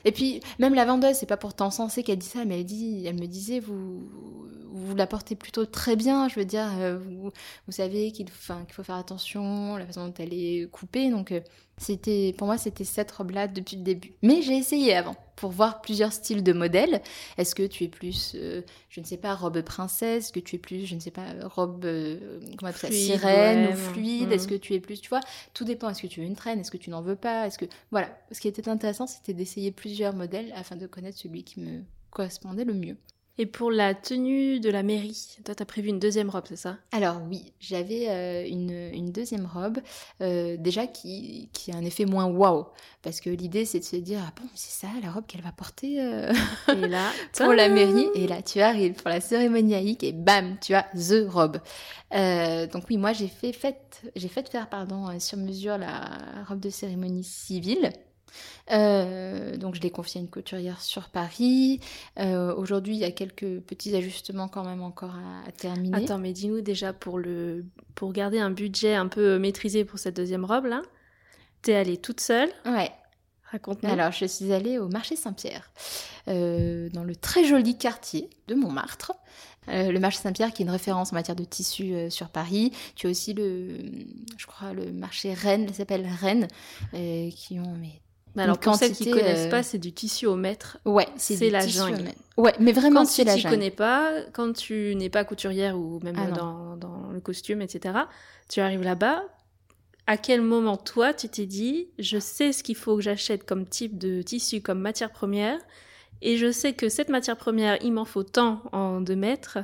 [0.06, 3.06] Et puis, même la vendeuse, c'est pas pour t'encenser qu'elle dit ça, mais elle, dit,
[3.06, 4.08] elle me disait, vous,
[4.78, 7.32] vous la portez plutôt très bien, je veux dire, euh, vous,
[7.72, 11.42] savez qu'il faut faire attention, la façon dont elle est coupée, donc euh,
[11.78, 14.14] c'était, pour moi, c'était cette robe-là depuis le début.
[14.24, 17.02] Mais j'ai essayé avant, pour voir plusieurs styles de modèles.
[17.38, 20.56] Est-ce que tu es plus, euh, je ne sais pas, robe princesse Est-ce que tu
[20.56, 23.76] es plus, je ne sais pas, robe, euh, comment appelle ça, Fluide, sirène ouais, ou
[23.76, 24.32] fluide mm.
[24.32, 25.22] Est-ce que tu es plus, tu vois
[25.54, 25.90] Tout dépend.
[25.90, 27.46] Est-ce que tu veux une traîne Est-ce que tu n'en veux pas?
[27.46, 28.10] Est-ce que, voilà.
[28.32, 32.66] Ce qui était intéressant, c'était d'essayer plusieurs modèles afin de connaître celui qui me correspondait
[32.66, 32.98] le mieux.
[33.40, 36.78] Et pour la tenue de la mairie, toi t'as prévu une deuxième robe, c'est ça?
[36.92, 39.78] Alors oui, j'avais euh, une, une deuxième robe,
[40.22, 42.66] euh, déjà qui, qui a un effet moins waouh,
[43.04, 45.52] parce que l'idée c'est de se dire, ah bon, c'est ça la robe qu'elle va
[45.52, 46.34] porter euh,
[46.70, 50.58] Et là, pour la mairie, et là tu arrives pour la cérémonie laïque, et bam,
[50.60, 51.60] tu as the robe.
[52.12, 56.10] Donc oui, moi j'ai fait, fait, j'ai fait faire pardon, sur mesure la
[56.48, 57.92] robe de cérémonie civile.
[58.72, 61.80] Euh, donc je l'ai confiée à une couturière sur Paris.
[62.20, 65.98] Euh, Aujourd'hui, il y a quelques petits ajustements quand même encore à, à terminer.
[66.04, 70.16] Attends, mais dis-nous déjà pour le pour garder un budget un peu maîtrisé pour cette
[70.16, 70.82] deuxième robe là,
[71.62, 72.92] t'es allée toute seule, Ouais.
[73.50, 73.90] Raconte-nous.
[73.90, 75.72] Alors, je suis allée au marché Saint-Pierre,
[76.28, 79.14] euh, dans le très joli quartier de Montmartre.
[79.70, 82.72] Le marché Saint-Pierre qui est une référence en matière de tissu sur Paris.
[82.96, 83.80] Tu as aussi le,
[84.38, 86.48] je crois, le marché Rennes, il s'appelle Rennes,
[86.92, 88.02] qui ont mais
[88.38, 90.78] Mais alors, pour celles qui quantité, connaissent euh, pas, c'est du tissu au mètre.
[90.86, 92.12] ouais, C'est du la jungle.
[92.38, 93.56] Ouais, mais vraiment Quand c'est tu la jungle.
[93.56, 97.96] connais pas, quand tu n'es pas couturière ou même Ah dans, dans le costume, etc.,
[98.48, 99.24] tu arrives là-bas.
[100.06, 103.66] À quel moment, toi, tu t'es dit, je sais ce qu'il faut que j'achète comme
[103.66, 105.58] type de tissu, comme matière première,
[106.22, 109.58] et je sais que cette matière première, il m'en faut tant en deux mètres,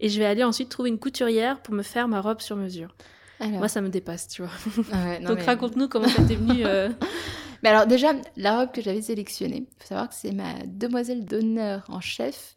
[0.00, 2.92] et je vais aller ensuite trouver une couturière pour me faire ma robe sur mesure.
[3.38, 4.50] Alors, Moi, ça me dépasse, tu vois.
[4.92, 6.64] ah ouais, non, Donc mais- raconte-nous comment ça t'est venu.
[6.66, 6.88] euh,
[7.64, 11.24] Mais alors déjà, la robe que j'avais sélectionnée, il faut savoir que c'est ma demoiselle
[11.24, 12.54] d'honneur en chef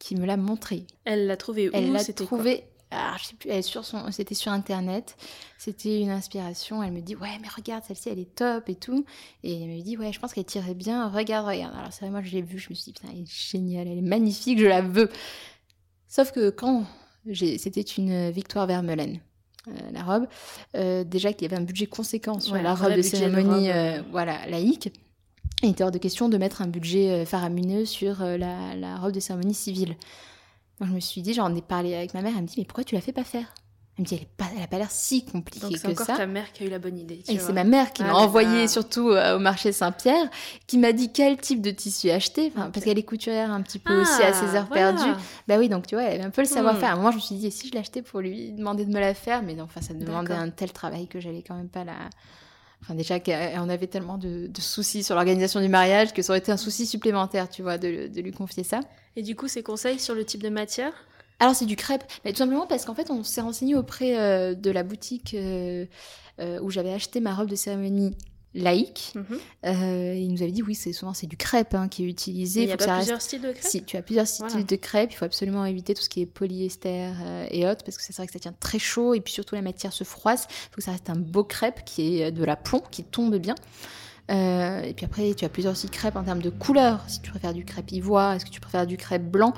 [0.00, 0.84] qui me l'a montrée.
[1.04, 4.10] Elle l'a trouvé où Elle l'a trouvée, ah, je sais plus, elle est sur son,
[4.10, 5.16] c'était sur internet.
[5.58, 6.82] C'était une inspiration.
[6.82, 9.04] Elle me dit ouais, mais regarde celle-ci, elle est top et tout.
[9.44, 11.08] Et elle me dit ouais, je pense qu'elle tirait bien.
[11.08, 11.76] Regarde, regarde.
[11.76, 13.86] Alors c'est vrai, moi je l'ai vue, je me suis dit putain, elle est géniale,
[13.86, 15.08] elle est magnifique, je la veux.
[16.08, 16.84] Sauf que quand
[17.26, 19.20] j'ai, c'était une victoire Vermeulen.
[19.68, 20.26] Euh, la robe,
[20.74, 23.76] Euh, déjà qu'il y avait un budget conséquent sur Ouais, la robe de cérémonie, robe,
[23.76, 24.92] euh, voilà, laïque.
[25.62, 29.20] Il était hors de question de mettre un budget faramineux sur la, la robe de
[29.20, 29.96] cérémonie civile.
[30.80, 32.64] Donc je me suis dit, j'en ai parlé avec ma mère, elle me dit, mais
[32.64, 33.54] pourquoi tu la fais pas faire?
[33.98, 34.22] Elle me dit, elle,
[34.62, 36.16] est pas, l'air si compliquée Donc c'est que encore ça.
[36.16, 37.18] ta mère qui a eu la bonne idée.
[37.26, 38.28] tu Et c'est ma mère qui Ah, m'a d'accord.
[38.28, 40.30] envoyé surtout euh, au marché Saint-Pierre,
[40.66, 44.00] qui m'a dit quel type de tissu acheter, parce qu'elle est couturière un petit peu
[44.00, 44.92] aussi à ses heures Ah, voilà.
[44.94, 45.20] perdues.
[45.46, 46.52] Bah oui, donc tu vois, elle avait un peu le Hmm.
[46.54, 46.88] savoir-faire.
[46.88, 48.90] À un moment, je me suis dit, et si je l'achetais pour lui demander de
[48.92, 51.68] me la faire, mais non, enfin, ça demandait un tel travail que j'allais quand même
[51.68, 51.94] pas la.
[52.80, 56.38] Enfin, déjà qu'on avait tellement de, de soucis sur l'organisation du mariage que ça aurait
[56.40, 58.80] été un souci supplémentaire, tu vois, de, de lui confier ça.
[59.16, 60.92] Et du coup, ces conseils sur le type de matière?
[61.42, 64.54] Alors c'est du crêpe, mais tout simplement parce qu'en fait on s'est renseigné auprès euh,
[64.54, 65.86] de la boutique euh,
[66.40, 68.16] euh, où j'avais acheté ma robe de cérémonie
[68.54, 69.12] laïque.
[69.64, 72.60] Euh, il nous avait dit oui c'est souvent c'est du crêpe hein, qui est utilisé.
[72.60, 75.10] Il n'y a reste- plusieurs styles de crêpes Si tu as plusieurs styles de crêpes,
[75.12, 77.10] il faut absolument éviter tout ce qui est polyester
[77.50, 79.62] et autres parce que c'est vrai que ça tient très chaud et puis surtout la
[79.62, 80.46] matière se froisse.
[80.48, 83.36] Il faut que ça reste un beau crêpe qui est de la plomb qui tombe
[83.38, 83.56] bien.
[84.30, 87.04] Euh, et puis après, tu as plusieurs styles de crêpes en termes de couleur.
[87.08, 89.52] Si tu préfères du crêpe ivoire, est-ce que tu préfères du crêpe blanc?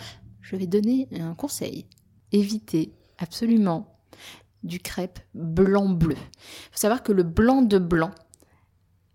[0.45, 1.87] Je vais donner un conseil.
[2.31, 3.99] Évitez absolument
[4.63, 6.17] du crêpe blanc-bleu.
[6.17, 8.11] Il faut savoir que le blanc de blanc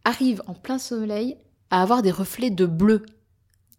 [0.05, 1.37] arrive en plein soleil
[1.69, 3.05] à avoir des reflets de bleu.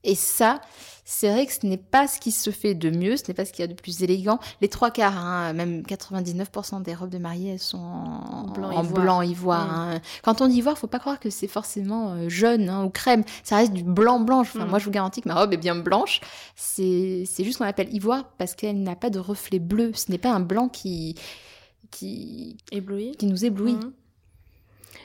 [0.02, 0.60] Et ça,
[1.04, 3.44] c'est vrai que ce n'est pas ce qui se fait de mieux, ce n'est pas
[3.44, 4.38] ce qu'il y a de plus élégant.
[4.60, 8.82] Les trois quarts, hein, même 99% des robes de mariée, elles sont en, Blanc en
[8.84, 9.02] ivoire.
[9.02, 9.66] blanc ivoire.
[9.66, 9.94] Mm.
[9.96, 10.00] hein.
[10.22, 13.24] Quand on dit ivoire, faut pas croire que c'est forcément euh, jaune hein, ou crème.
[13.42, 14.48] Ça reste du blanc blanche.
[14.54, 14.70] Enfin, Mm.
[14.70, 16.20] Moi, je vous garantis que ma robe est bien blanche.
[16.54, 19.92] C'est juste qu'on appelle ivoire parce qu'elle n'a pas de reflet bleu.
[19.94, 21.16] Ce n'est pas un blanc qui,
[21.90, 23.74] qui, qui nous éblouit.
[23.74, 23.92] Mhm.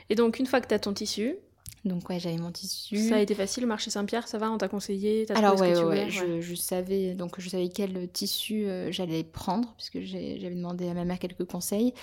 [0.10, 1.36] Et donc, une fois que tu as ton tissu,
[1.86, 2.98] Donc ouais, j'avais mon tissu.
[3.10, 5.62] ça a été facile, le marché Saint-Pierre, ça va On t'a conseillé Alors ouais, que
[5.62, 9.74] ouais, tu ouais, voulais Je, je savais donc je savais quel tissu euh, j'allais prendre
[9.78, 11.94] puisque j'avais demandé à ma mère quelques conseils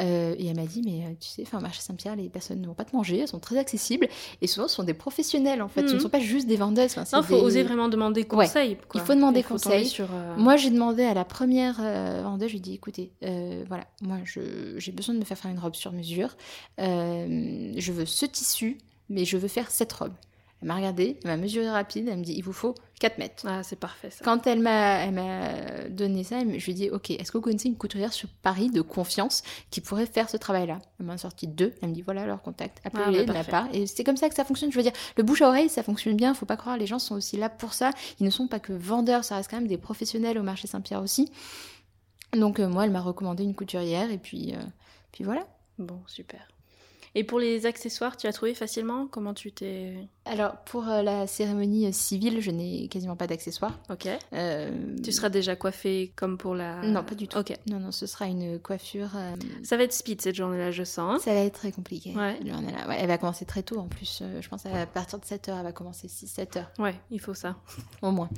[0.00, 2.60] Euh, et elle m'a dit mais euh, tu sais, enfin au marché Saint-Pierre les personnes
[2.60, 4.08] ne vont pas te manger, elles sont très accessibles
[4.42, 6.00] et souvent ce sont des professionnels en fait, ce ne Mhm.
[6.00, 6.98] sont pas juste des vendeuses.
[6.98, 8.76] enfin, Non, il faut des- oser vraiment demander conseil.
[8.88, 9.00] quoi.
[9.00, 9.86] Il faut demander Il faut tomber conseil.
[9.86, 13.12] Sur, euh, Moi, j'ai demandé à la première euh, vendeuse, je lui ai dit, écoutez,
[13.22, 16.36] euh, voilà, moi, j'ai besoin de me faire faire une robe sur mesure.
[16.80, 20.14] Euh, je veux ce tissu, mais je veux faire cette robe.
[20.60, 23.44] Elle m'a regardé, elle m'a mesuré rapide, elle me dit, il vous faut 4 mètres.
[23.46, 24.24] Ah, c'est parfait ça.
[24.24, 27.42] Quand elle m'a, elle m'a donné ça, je lui ai dit, ok, est-ce que vous
[27.42, 30.80] connaissez une couturière sur Paris de confiance qui pourrait faire ce travail-là?
[30.98, 33.44] Elle m'a sorti deux, elle me dit, voilà leur contact, appelez-les Ah, bah, de ma
[33.44, 33.68] part.
[33.72, 34.72] Et c'est comme ça que ça fonctionne.
[34.72, 36.98] Je veux dire, le bouche à oreille, ça fonctionne bien, faut pas croire, les gens
[36.98, 37.92] sont aussi là pour ça.
[38.18, 41.02] Ils ne sont pas que vendeurs, ça reste quand même des professionnels au marché Saint-Pierre
[41.02, 41.30] aussi.
[42.32, 44.62] Donc euh, moi, elle m'a recommandé une couturière et puis, euh,
[45.12, 45.46] puis voilà.
[45.78, 46.48] Bon, super.
[47.18, 49.08] Et pour les accessoires, tu as trouvé facilement?
[49.10, 49.94] Comment tu t'es.
[50.24, 53.76] Alors pour euh, la cérémonie euh, civile, je n'ai quasiment pas d'accessoires.
[53.90, 54.06] Ok.
[54.34, 54.70] Euh,
[55.02, 56.80] Tu seras déjà coiffée comme pour la.
[56.82, 57.38] Non, pas du tout.
[57.38, 57.52] Ok.
[57.68, 59.08] Non, non, ce sera une coiffure.
[59.16, 59.32] euh,
[59.64, 61.16] Ça va être speed cette journée-là, je sens.
[61.16, 61.18] hein.
[61.24, 62.14] Ça va être très compliqué.
[62.14, 62.36] Ouais.
[62.38, 62.86] cette journée-là.
[62.88, 64.22] Ouais, elle va commencer très tôt en plus.
[64.40, 67.56] Je pense à partir de 7h, elle va commencer 6-7 heures Ouais, il faut ça.
[68.02, 68.28] au moins.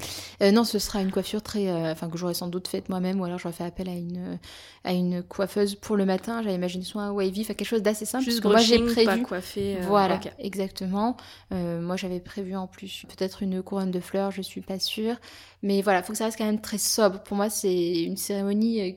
[0.43, 1.71] Euh, non, ce sera une coiffure très.
[1.91, 4.39] Enfin, que j'aurais sans doute faite moi-même ou alors j'aurais fait appel à une,
[4.85, 6.41] à une coiffeuse pour le matin.
[6.43, 8.25] J'avais imaginé soit un wavy, enfin quelque chose d'assez simple.
[8.25, 9.23] Juste parce que moi j'ai pas prévu.
[9.23, 9.77] coiffé.
[9.79, 11.17] euh, Voilà, exactement.
[11.53, 15.17] Euh, moi, j'avais prévu en plus peut-être une couronne de fleurs, je suis pas sûre.
[15.63, 17.23] Mais voilà, faut que ça reste quand même très sobre.
[17.23, 18.93] Pour moi, c'est une cérémonie euh,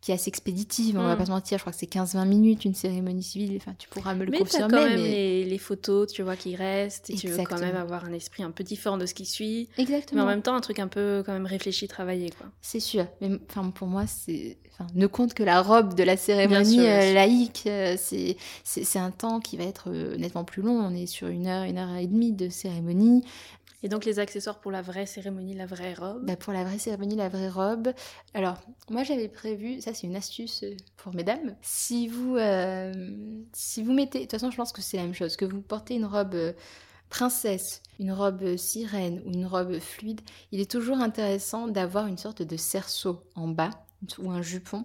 [0.00, 1.18] qui est assez expéditive, on va Mm.
[1.18, 4.14] pas se mentir, je crois que c'est 15-20 minutes une cérémonie civile, enfin tu pourras
[4.14, 4.68] me le Mais confirmer.
[4.74, 5.08] quand même mais...
[5.08, 8.42] les, les photos, tu vois, qui restent, et tu veux quand même avoir un esprit
[8.42, 10.22] un peu différent de ce qui suit, Exactement.
[10.22, 12.46] mais en même temps un truc un peu quand même réfléchi, travaillé, quoi.
[12.60, 13.06] C'est sûr.
[13.20, 14.58] Mais enfin, pour moi, c'est.
[14.78, 17.62] Enfin, ne compte que la robe de la cérémonie sûr, euh, laïque.
[17.66, 20.72] euh, c'est, c'est, c'est un temps qui va être euh, nettement plus long.
[20.78, 23.24] On est sur une heure, une heure et demie de cérémonie.
[23.82, 26.24] Et donc les accessoires pour la vraie cérémonie, la vraie robe.
[26.24, 27.92] Bah, pour la vraie cérémonie, la vraie robe.
[28.34, 28.58] Alors,
[28.90, 29.80] moi, j'avais prévu.
[29.80, 31.56] Ça, c'est une astuce euh, pour mesdames.
[31.62, 32.92] Si vous, euh,
[33.52, 34.20] si vous mettez.
[34.20, 35.36] De toute façon, je pense que c'est la même chose.
[35.36, 36.34] Que vous portez une robe.
[36.34, 36.52] euh,
[37.08, 40.20] princesse, une robe sirène ou une robe fluide,
[40.52, 43.70] il est toujours intéressant d'avoir une sorte de cerceau en bas
[44.18, 44.82] ou un jupon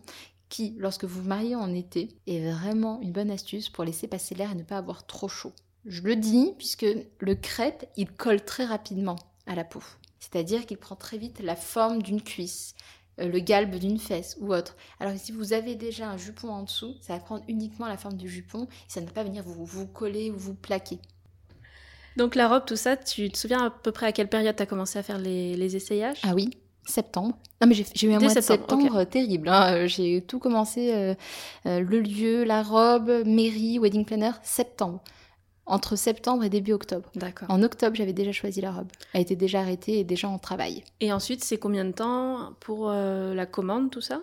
[0.49, 4.35] qui, lorsque vous vous mariez en été, est vraiment une bonne astuce pour laisser passer
[4.35, 5.53] l'air et ne pas avoir trop chaud.
[5.85, 6.85] Je le dis puisque
[7.19, 9.15] le crêpe, il colle très rapidement
[9.47, 9.81] à la peau.
[10.19, 12.75] C'est-à-dire qu'il prend très vite la forme d'une cuisse,
[13.19, 14.75] euh, le galbe d'une fesse ou autre.
[14.99, 17.97] Alors que si vous avez déjà un jupon en dessous, ça va prendre uniquement la
[17.97, 20.99] forme du jupon et ça ne va pas venir vous, vous coller ou vous plaquer.
[22.17, 24.61] Donc la robe, tout ça, tu te souviens à peu près à quelle période tu
[24.61, 26.19] as commencé à faire les, les essayages?
[26.23, 26.51] Ah oui,
[26.85, 27.37] septembre.
[27.61, 29.47] Non mais j'ai eu un Dès mois de septembre euh, terrible.
[29.49, 29.73] hein.
[29.75, 31.15] Euh, J'ai tout commencé, euh,
[31.65, 35.01] euh, le lieu, la robe, mairie, wedding planner, septembre.
[35.67, 37.09] Entre septembre et début octobre.
[37.15, 37.47] D'accord.
[37.49, 38.89] En octobre, j'avais déjà choisi la robe.
[39.13, 40.83] Elle était déjà arrêtée et déjà en travail.
[40.99, 44.21] Et ensuite, c'est combien de temps pour euh, la commande, tout ça?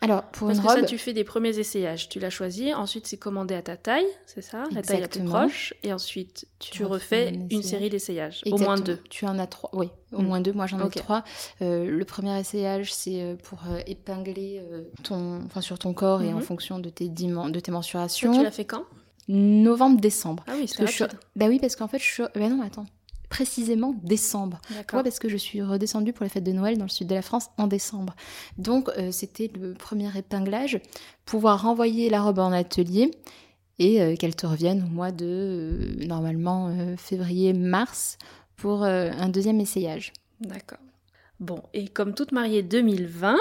[0.00, 2.08] Alors, pour Parce une que robe, ça, tu fais des premiers essayages.
[2.08, 4.64] Tu l'as choisi, ensuite c'est commandé à ta taille, c'est ça?
[4.72, 5.74] La taille la plus proche.
[5.84, 8.42] Et ensuite, tu, Tu refais refais un une série d'essayages.
[8.50, 8.98] Au moins deux.
[9.10, 9.70] Tu en as trois.
[9.74, 10.26] Oui, au Mm.
[10.26, 10.52] moins deux.
[10.52, 11.22] Moi, j'en ai trois.
[11.60, 16.22] Euh, le premier essayage, c'est euh, pour euh, épingler euh, ton, enfin, sur ton corps
[16.22, 16.42] et en Mhm.
[16.42, 18.32] fonction de tes, dimen- de tes mensurations.
[18.32, 18.84] tu l'as fait quand?
[19.28, 20.44] Novembre-décembre.
[20.46, 21.18] Ah oui, je rapide.
[21.36, 22.22] Bah oui, parce qu'en fait, je suis.
[22.34, 22.86] Ben non, attends.
[23.28, 24.60] Précisément décembre.
[24.68, 25.02] Pourquoi?
[25.02, 27.22] Parce que je suis redescendue pour les fêtes de Noël dans le sud de la
[27.22, 28.14] France en décembre.
[28.58, 30.80] Donc, euh, c'était le premier épinglage.
[31.24, 33.10] Pouvoir renvoyer la robe en atelier
[33.78, 38.18] et euh, qu'elle te revienne au mois de, euh, normalement, février-mars
[38.56, 40.12] pour un deuxième essayage.
[40.40, 40.78] D'accord.
[41.40, 43.36] Bon, et comme toute mariée 2020,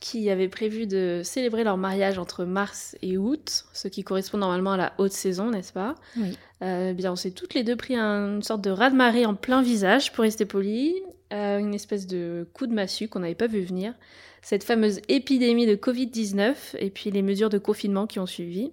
[0.00, 4.72] qui avait prévu de célébrer leur mariage entre mars et août, ce qui correspond normalement
[4.72, 5.94] à la haute saison, n'est-ce pas?
[6.16, 6.36] Oui.
[6.62, 9.60] Euh, bien, on s'est toutes les deux pris un- une sorte de raz-de-marée en plein
[9.62, 10.94] visage, pour rester poli,
[11.32, 13.94] euh, une espèce de coup de massue qu'on n'avait pas vu venir,
[14.42, 18.72] cette fameuse épidémie de Covid-19 et puis les mesures de confinement qui ont suivi.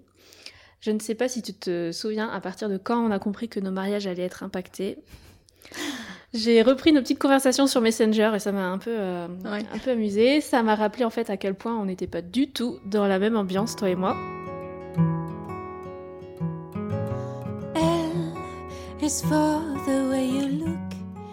[0.80, 3.50] Je ne sais pas si tu te souviens à partir de quand on a compris
[3.50, 4.98] que nos mariages allaient être impactés.
[6.34, 9.64] J'ai repris nos petites conversations sur Messenger et ça m'a un peu, euh, Ouais.
[9.74, 10.42] un peu amusé.
[10.42, 13.18] Ça m'a rappelé en fait à quel point on n'était pas du tout dans la
[13.18, 14.16] même ambiance, toi et moi.
[17.76, 20.78] L is for the way you look.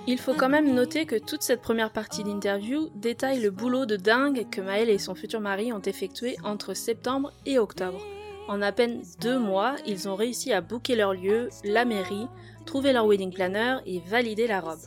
[0.07, 3.97] Il faut quand même noter que toute cette première partie d'interview détaille le boulot de
[3.97, 7.99] dingue que Maëlle et son futur mari ont effectué entre septembre et octobre.
[8.47, 12.27] En à peine deux mois, ils ont réussi à booker leur lieu, la mairie,
[12.67, 14.81] trouver leur wedding planner et valider la robe.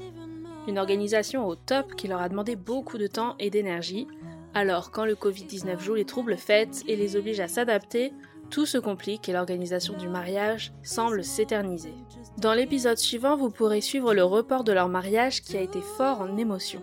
[0.67, 4.07] Une organisation au top qui leur a demandé beaucoup de temps et d'énergie.
[4.53, 8.13] Alors, quand le Covid-19 joue les troubles fêtes et les oblige à s'adapter,
[8.49, 11.93] tout se complique et l'organisation du mariage semble s'éterniser.
[12.37, 16.21] Dans l'épisode suivant, vous pourrez suivre le report de leur mariage qui a été fort
[16.21, 16.81] en émotion.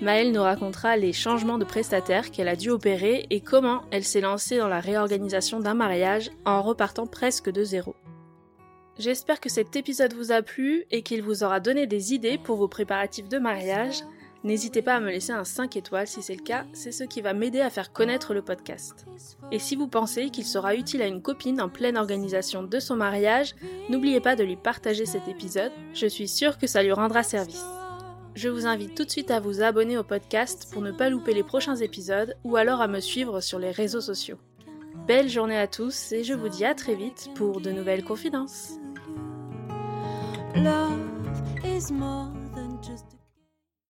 [0.00, 4.20] Maëlle nous racontera les changements de prestataire qu'elle a dû opérer et comment elle s'est
[4.20, 7.94] lancée dans la réorganisation d'un mariage en repartant presque de zéro.
[8.98, 12.56] J'espère que cet épisode vous a plu et qu'il vous aura donné des idées pour
[12.56, 14.02] vos préparatifs de mariage.
[14.44, 17.22] N'hésitez pas à me laisser un 5 étoiles si c'est le cas, c'est ce qui
[17.22, 19.06] va m'aider à faire connaître le podcast.
[19.50, 22.96] Et si vous pensez qu'il sera utile à une copine en pleine organisation de son
[22.96, 23.54] mariage,
[23.88, 27.64] n'oubliez pas de lui partager cet épisode, je suis sûre que ça lui rendra service.
[28.36, 31.32] Je vous invite tout de suite à vous abonner au podcast pour ne pas louper
[31.32, 34.36] les prochains épisodes ou alors à me suivre sur les réseaux sociaux.
[35.06, 38.72] Belle journée à tous et je vous dis à très vite pour de nouvelles confidences.